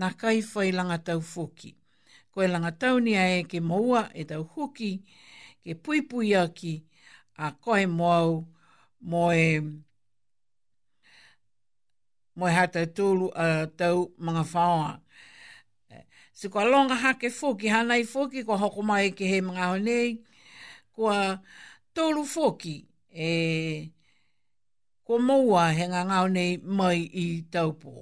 [0.00, 1.70] Nā kai whai langa tau foki.
[2.30, 4.90] Koe langa tau ni ae ke moua e tau huki
[5.64, 6.74] ke pui pui aki
[7.34, 8.44] a koe moau
[9.00, 9.46] moe
[12.38, 13.46] moe hata tūlu a
[13.78, 14.90] tau mga whaoa.
[16.32, 20.20] Si kua longa hake foki, hanai foki, kua hoko mai ke he mga honei,
[20.92, 21.40] kua
[21.96, 23.28] tūlu foki e
[25.10, 27.94] ko maua he ngā ngāo nei mai i taupō.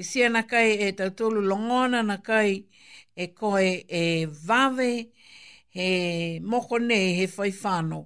[0.00, 2.62] I sia na kai e tautolu longona na kai
[3.12, 4.02] e koe e
[4.46, 4.88] vave
[5.76, 5.88] he
[6.40, 8.00] moko nei he whaifano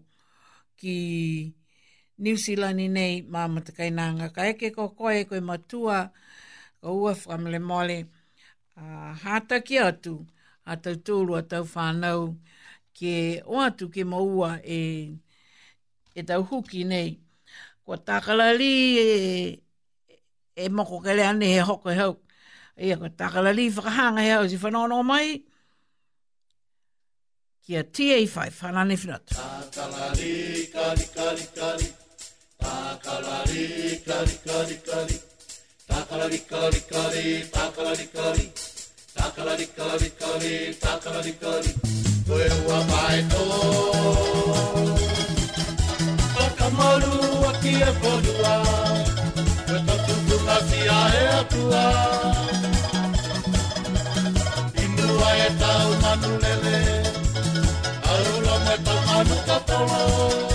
[0.77, 0.97] ki
[2.19, 4.33] New Zealand nei mā matakai nanga.
[4.35, 6.11] kai eke ko koe koe matua
[6.83, 8.05] ka ua whamile mole
[8.75, 10.19] a hata ki atu
[10.67, 12.35] a tautolu a tau whanau
[12.93, 15.13] ke o atu ke maua e,
[16.19, 17.19] e tau huki nei
[17.85, 19.63] kua takalali e,
[20.57, 22.17] e moko kele ane he hoko he hau.
[22.79, 25.43] Ia kua takalali whakahanga he hau si whanono mai.
[27.65, 29.35] Kia tia i whai, whanane whinatu.
[29.35, 31.87] Takalali, kari, kari, kari.
[32.63, 33.59] Takalali,
[34.05, 35.15] kari, kari, kari.
[35.89, 37.25] Takalali, kari, kari,
[37.55, 38.45] takalali, kari.
[39.15, 41.71] Takalali, kari, kari, takalali, kari.
[42.27, 43.43] Koe ua mai tō.
[46.35, 46.35] Takamaru.
[46.39, 47.32] Takamaru
[47.63, 48.55] kia kodua
[48.95, 49.05] e
[49.67, 51.85] Koe ta tuku ka sia e atua
[54.85, 56.79] Inua e tau manu lele
[58.13, 60.52] Aurongo e tau manu katoloa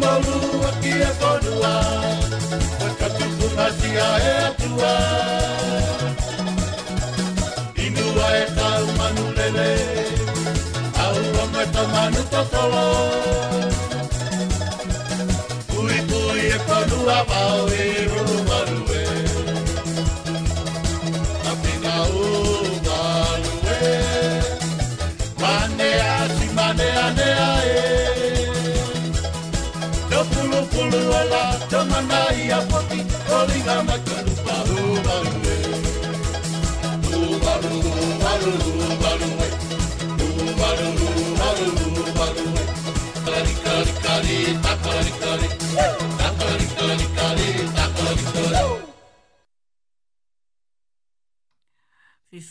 [0.00, 1.72] malua ki e whanua
[2.80, 4.94] Ma ka tukuna ki a e atua
[7.84, 9.70] Inua e tau manu lele
[11.04, 12.84] Au amu e tau manu tokolo
[15.68, 18.23] Pui pui e whanua vau e ro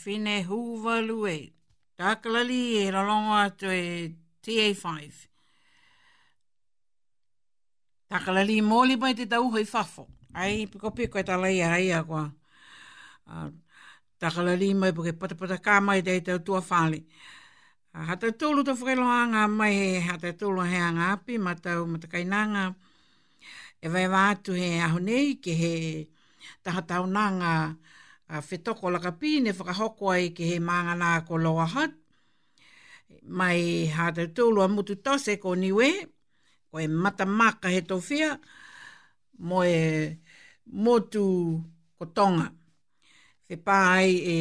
[0.04, 1.38] fine huvalu e.
[1.98, 3.84] Takalali e rolongo atu e
[4.44, 4.88] TA5.
[8.12, 10.04] Takalali moli mai te tau hoi fafo.
[10.40, 12.26] Ai, piko piko e talai a hai akoa.
[13.32, 13.50] Uh,
[14.22, 17.00] takalali mai puke patapata ka mai te tau tua whale.
[18.10, 22.64] hata tolu ta whakailoanga mai he hata tolu he anga api ma tau matakainanga.
[23.86, 25.74] E vai vātu he ahonei ke he
[26.64, 27.54] tahatau nanga.
[27.68, 27.92] Uh,
[28.34, 31.94] a whetoko laka pi ne whakahoko ai ke he māngana ko loa hat.
[33.30, 35.88] Mai hātou tūlu a mutu tose ko niwe,
[36.74, 38.34] ko e mata maka he tofia,
[39.38, 40.18] mo e
[40.66, 41.26] motu
[42.00, 42.50] ko tonga.
[43.48, 44.38] Whe pāi e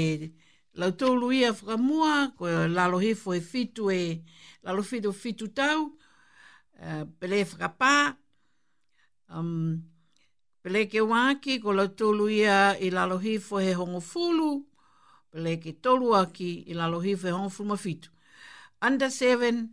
[0.81, 4.23] lau tūlu ia whakamua, ko la lalo fo e fitu e
[4.65, 5.93] lalo fitu fitu tau,
[6.81, 8.17] uh, pele whakapā,
[9.29, 9.92] um,
[10.63, 14.63] Peleke wāki ko la tolu ia i lalo hifo he hongo fulu.
[15.33, 18.09] Peleke tolu aki i lalo hifo he hongo fulu mawhitu.
[18.83, 19.69] Under 7,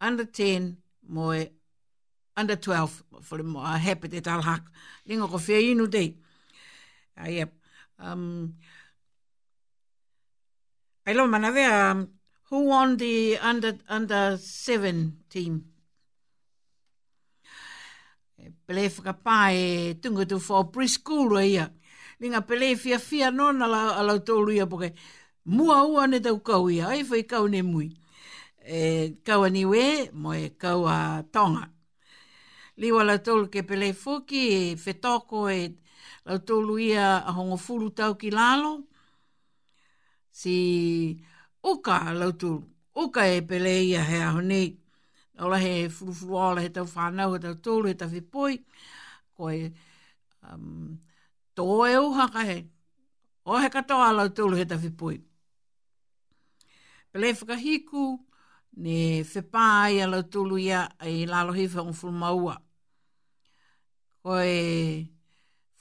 [0.00, 0.76] under 10,
[1.08, 1.48] moe
[2.36, 3.02] under 12.
[3.30, 4.70] Fole mo a hepe te tal haku.
[5.08, 6.14] Ningo ko fia inu dei.
[7.16, 7.52] Uh, yep.
[7.98, 8.54] um,
[11.08, 11.66] I love manawe.
[11.74, 12.08] Um,
[12.44, 15.64] who won the under under 7 team?
[18.66, 21.66] pele fa pa e tungo tu for preschool e ia
[22.20, 24.92] linga pele fia fia nona la la to ia poke
[25.44, 27.88] mua ua ne tau kau ia ai fai kau ne mui
[28.64, 28.80] e
[29.26, 30.96] kau ni we mo e kau a
[31.32, 31.64] tonga
[32.80, 34.42] liwa la tolu ke pele fuki
[34.72, 35.60] e fetoko e
[36.24, 38.72] la tolu ia a hono fulu tau ki lalo
[40.30, 40.56] si
[41.70, 42.58] uka la tolu
[43.02, 44.79] uka e pele ia he ahonei
[45.40, 48.60] o la he furufuru o la he tau whanau, he tau tōru, he tau whipoi,
[49.36, 49.70] ko e
[50.44, 50.98] um,
[51.56, 52.58] tō e uha ka he,
[53.48, 55.16] o he katoa la tōru, he tau whipoi.
[57.10, 58.08] Pele whakahiku,
[58.84, 58.98] ne
[59.32, 59.64] whepā
[60.04, 61.94] ala tōru ia ai lalo hi fulmaua.
[62.02, 62.58] furu maua.
[64.22, 65.08] Ko e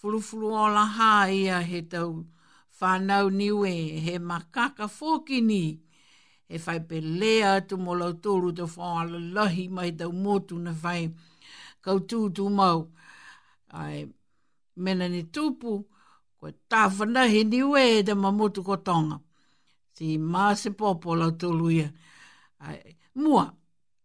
[0.02, 0.66] furufuru o
[0.96, 2.26] hā ia he tau
[2.80, 5.80] whanau niwe, he makaka fōkini ia
[6.52, 10.56] e fai pe lea tu mo lau tōru te whā la lahi mai tau motu
[10.66, 11.04] na fai
[11.86, 12.80] kau tū tū mau.
[13.82, 14.00] Ai,
[14.84, 15.72] mena ni tūpu,
[16.40, 19.18] ko e tāwhana he ni ue e te mamotu ko tonga.
[19.96, 21.88] Si mā se pōpō lau tōru ia.
[23.22, 23.46] mua,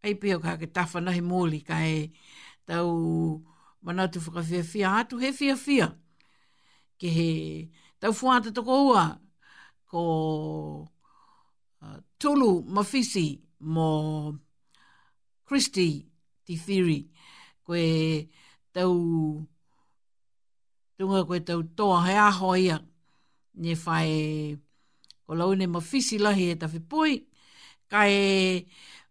[0.04, 2.12] ai pio ka ke tāwhana he mōli, ka e
[2.68, 2.94] tau
[3.84, 5.88] manatu whakawhia fia, atu he fia fia.
[7.00, 7.30] Ke he
[8.00, 9.04] tau fuata tokoua,
[9.94, 10.04] Ko
[12.24, 13.26] tulu mafisi
[13.74, 13.88] mo
[15.48, 15.90] Christy
[16.48, 16.98] te whiri.
[17.64, 17.84] Koe
[18.74, 18.94] tau,
[20.96, 22.76] tunga koe tau toa hea hoia.
[23.60, 24.20] Ne whae,
[25.28, 27.14] ko laune mafisi lahi e tawhi pui.
[27.92, 28.00] Ka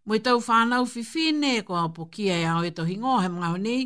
[0.06, 3.80] mui tau whanau whiwhine, ko apo kia e au e tau hingo, he mga honi.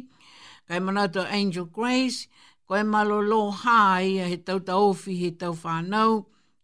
[0.68, 2.22] Ka manato Angel Grace,
[2.68, 6.12] ko e malo lo hai, he tau tau whi, he tau whanau.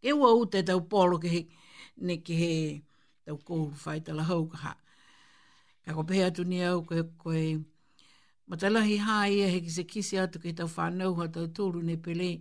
[0.04, 1.46] e ua ute tau polo ke hei
[1.98, 2.54] ne ke he
[3.26, 4.74] tau kōru whai tala hau ka ha.
[5.86, 7.44] Ka ko pēha tuni au koe koe
[8.50, 12.32] matalahi hai e he kise kise atu ke tau whanau ha tau tūru ne pele.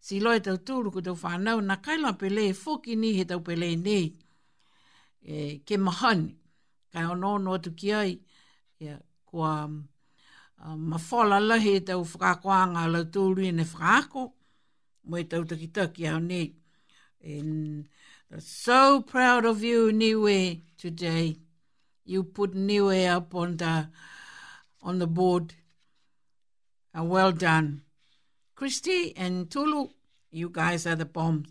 [0.00, 3.40] Si loe tau tūru ko tau whanau na kaila pele e whoki ni he tau
[3.40, 4.06] pele nei.
[5.22, 6.34] E, ke mahani.
[6.92, 8.18] Ka onono atu ki ai.
[8.80, 14.32] Ia, kua uh, mawhala lahi e tau whakakoanga la tūru e ne whakako.
[15.08, 16.48] Mo e tau takitaki hau nei.
[17.20, 17.32] E,
[18.30, 21.36] They're so proud of you, Niue, today.
[22.04, 23.88] You put Niue up on the
[24.82, 25.54] on the board.
[26.94, 27.82] And uh, well done.
[28.54, 29.88] Christy and Tulu,
[30.30, 31.48] you guys are the bombs.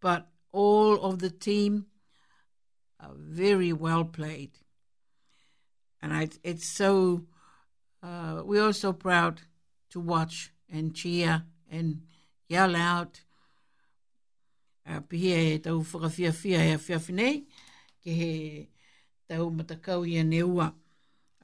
[0.00, 1.86] But all of the team
[3.00, 4.52] are very well played.
[6.00, 7.24] And I, it's so,
[8.02, 9.40] uh, we're so proud
[9.90, 12.02] to watch and cheer and
[12.46, 13.22] yell out
[14.84, 17.36] a pihia e tau whakawhiawhia e a whiawhi nei,
[18.02, 18.28] ke he
[19.28, 20.74] tau matakau i ane ua.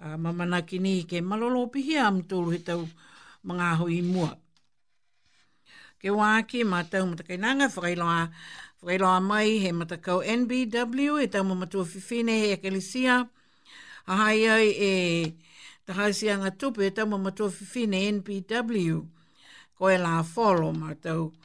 [0.01, 2.89] A mamana ki ni ke malolo pihia am tōru he tau
[3.45, 4.37] mga aho i mua.
[6.01, 12.53] Ke wāke mā tau matakainanga whakailoa mai he matakau NBW e tau mamatua whiwhine he
[12.57, 13.29] akalisia.
[14.09, 14.93] Ahai ai e
[15.89, 19.07] tahaisianga tupu e tau mamatua whiwhine NBW.
[19.79, 21.40] Koe la follow mā tau matakau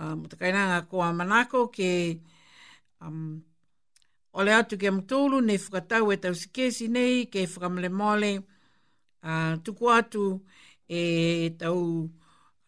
[0.00, 1.90] um, te kainanga ko a manako ke
[3.02, 3.40] um,
[4.34, 9.54] ole atu ke amatoulu ne whakatau e tau sikesi nei ke whakamale mole uh, ah,
[9.64, 10.24] tuku atu
[10.88, 11.80] e tau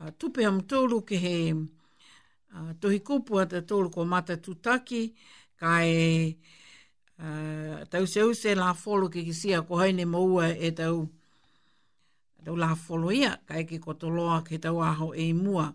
[0.01, 5.13] ah, tupe tupe amatoulu ke he uh, tohi kupu ata tolu ko mata tutaki
[5.59, 6.37] ka e
[7.91, 11.09] tau seuse la folo ke kisia ko haine maua e tau
[12.59, 15.71] la folo ia ka e ke kotoloa ke tau aho e mua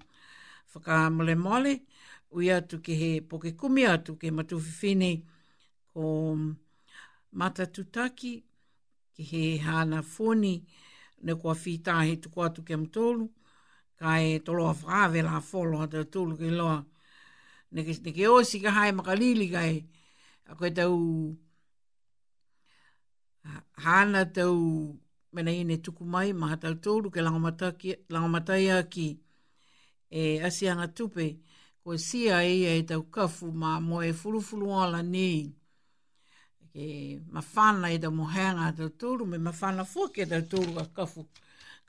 [0.74, 1.74] whaka mole mole,
[2.36, 5.12] ui atu ki he poke kumi atu ke matuwhiwhini
[5.94, 6.06] ko
[7.32, 8.44] mata tutaki,
[9.16, 10.56] ke he hana fōni,
[11.24, 13.30] ne kua whita he tuku atu ki amtolu,
[14.00, 16.86] ka e toloa whaave la wholo hata tolu ki loa.
[17.72, 17.84] Ne
[18.18, 19.86] ke osi ka hae makalili kai,
[20.48, 21.36] a koe tau
[23.84, 24.60] hana tau
[25.34, 28.54] mena ine tuku mai maha tau tolu ke langamatai ki Langamata
[30.10, 31.36] e asianga tupe
[31.84, 35.54] ko sia e ia e tau kafu ma mo e furufuru ala nei.
[36.74, 41.26] e mafana e tau mohanga tau turu me mafana fuke tau turu a kafu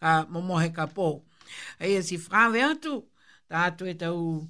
[0.00, 1.20] ka momohe ka pō
[1.80, 3.04] e ia si frawe atu
[3.48, 4.46] ta atu e tau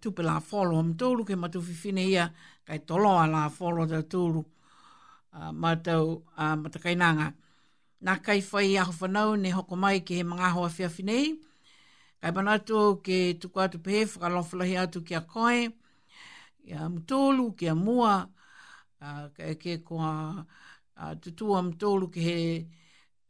[0.00, 2.32] tupe la folo am turu ke matu fifine ia
[2.66, 4.42] kai toloa la folo tau turu
[5.52, 7.34] ma tau uh, matakainanga
[7.96, 8.92] Nā kai whai ahu
[9.40, 11.40] ne hoko mai ke he mga ahu a whiawhinei.
[12.26, 15.58] Ai panato ke tuku atu pehe whakalofalahi atu ki a koe,
[16.64, 18.26] ki a mtolu, ki a mua,
[19.00, 19.28] uh,
[19.62, 20.14] ke ko a
[20.98, 22.66] uh, tutua mtolu ki he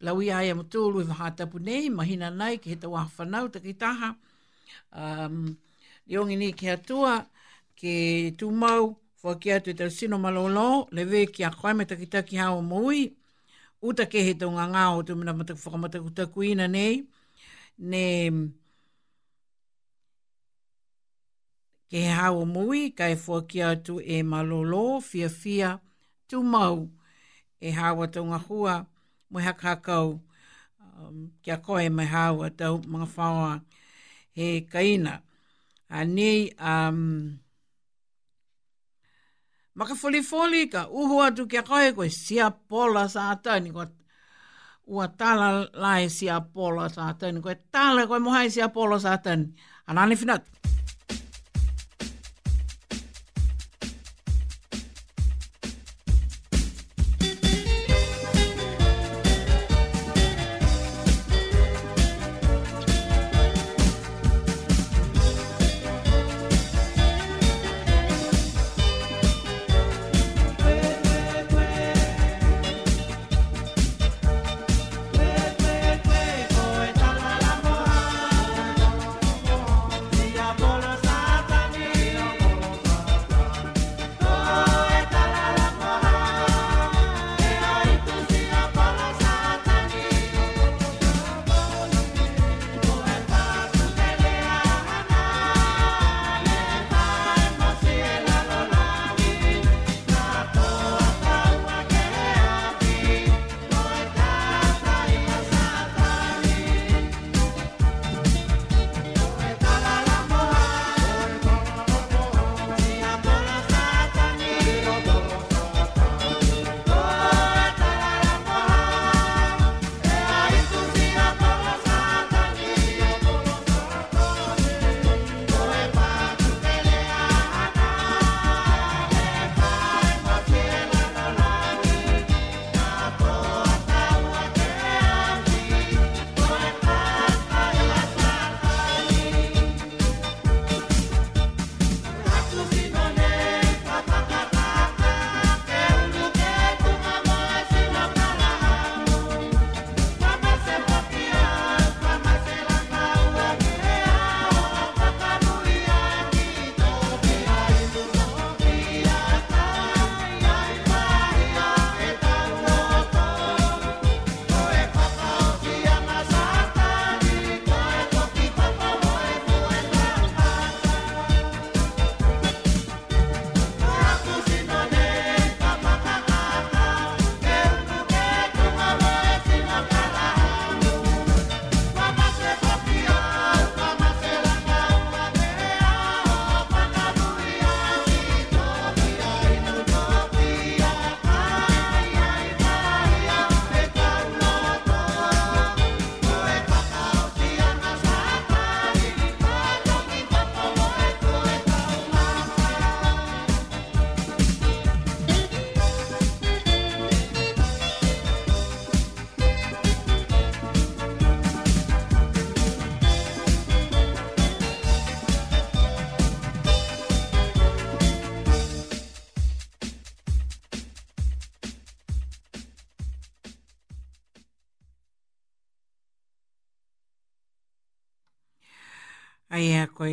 [0.00, 4.14] lawi ai a mtolu e vahatapu nei, mahina nei ki he tawa whanau takitaha.
[4.96, 5.56] Um,
[6.08, 7.20] Iongi ni ki atua,
[7.76, 7.96] ke
[8.40, 12.40] tu mau, fwa ki atu e tau sino malolo, lewe ki a koe me takitaki
[12.40, 13.10] hao mui,
[13.84, 17.02] uta ke he tau ngā ngā o tu mina matakutakuina nei,
[17.76, 18.06] ne...
[18.30, 18.46] Nei...
[21.90, 25.70] ke hao mui kai fua ki atu e malolo fia fia
[26.28, 26.78] tu mau
[27.66, 28.74] e hawa tau ngā hua
[29.30, 30.06] mui kakau
[30.98, 33.52] um, kia koe mai hawa tau mga whaua
[34.36, 35.22] he kaina.
[35.88, 37.38] A nei, um,
[39.78, 43.86] maka foli foli ka uhu atu kia koe koe sia pola sa ni koe
[44.86, 45.48] ua tala
[45.82, 49.46] lai sia pola sa atani koe tala koe mohai sia pola sa atani.
[49.88, 50.65] Anani finatu.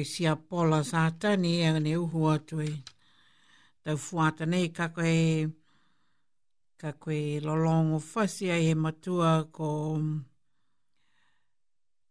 [0.03, 2.71] sia pola sa tani e ne uhu atu e.
[3.84, 5.17] Tau fuata nei ka koe,
[6.81, 9.69] ka koe lolongo fasi ai e matua ko,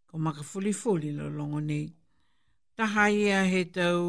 [0.08, 1.86] ko maka fuli fuli lolongo nei.
[2.76, 4.02] Taha ia he tau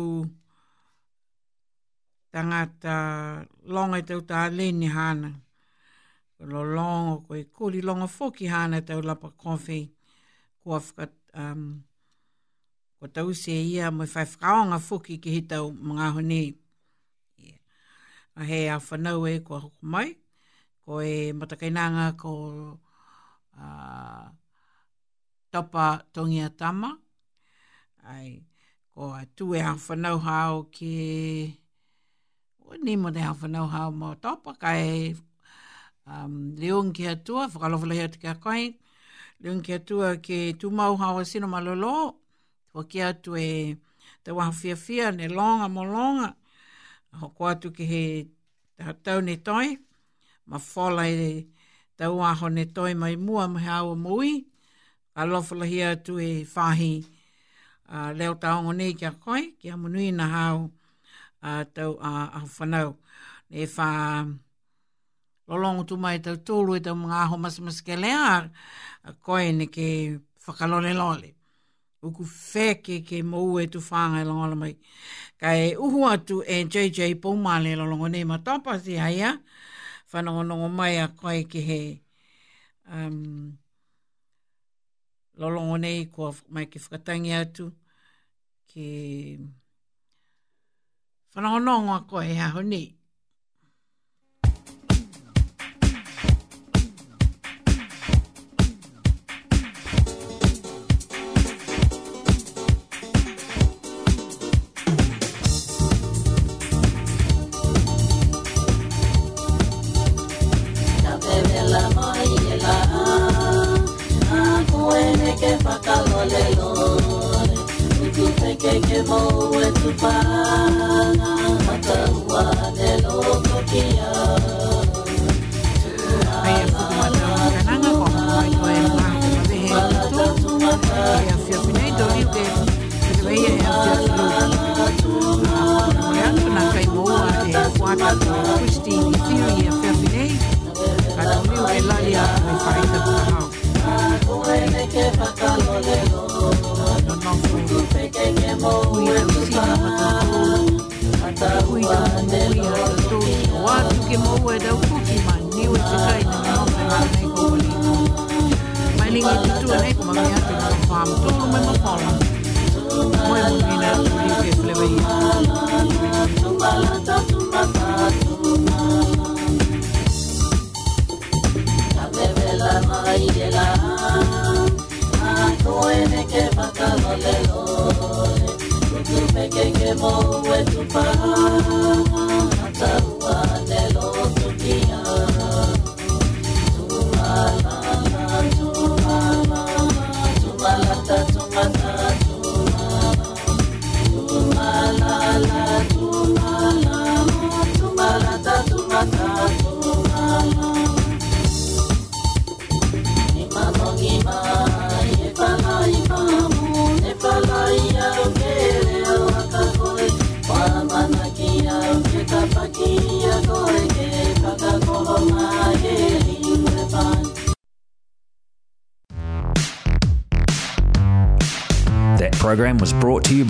[2.34, 2.96] tangata
[3.76, 5.30] longa tau tā leni hana.
[6.36, 9.80] Ko lolongo koe kuli longa foki hana tau lapa kofi
[10.62, 11.62] kua whakat, um,
[13.04, 16.42] o tau se ia mo fai whakaonga fuki ki hitau mga honi.
[17.46, 17.60] Yeah.
[18.40, 20.10] A he a whanau e kua hoko mai,
[20.86, 22.32] ko e matakainanga ko
[23.64, 24.26] uh,
[25.52, 26.90] topa tongi a tama,
[28.08, 28.40] ai
[28.96, 30.96] ko a tu e a whanau hao ki
[32.72, 35.16] o ni mo te a whanau hao mo topa, e, kai
[36.08, 38.64] um, leong ki atua, whakalofalehi atu ki a koi,
[39.44, 42.23] leong ki atua ki tu mau hao e sino malolo,
[42.74, 43.78] Ho ki atu e
[44.26, 46.30] te waha fia ne longa mo longa.
[47.22, 48.04] Ho ko atu ki he
[49.06, 49.78] tau ne toi.
[50.50, 51.48] Ma whala e
[51.98, 54.32] te waha ne toi mai mua mo hea o mui.
[55.14, 56.94] Ka lofala hi atu e whahi
[58.18, 59.44] leo taongo ne kia koi.
[59.60, 60.72] Kia munui na hao
[61.46, 62.90] uh, tau a uh, whanau.
[63.50, 63.88] E wha
[65.48, 68.50] lolongo tu mai tau tūlu e tau mga aho masamaske lea.
[69.60, 69.86] ne ke
[70.46, 71.22] whakalole lole.
[71.22, 71.43] lole
[72.08, 74.74] uku feke ke mou e tu whanga e longa mai.
[75.40, 79.30] Ka e uhu atu e JJ Pumale lo e longo nei ma tapa si haia,
[80.12, 81.80] whanongo nongo mai a koe ke he
[82.88, 83.58] um,
[85.40, 87.66] lo longo nei kua mai ke whakatangi atu,
[88.70, 88.84] ke
[91.34, 92.84] whanongo nongo a e ha honi.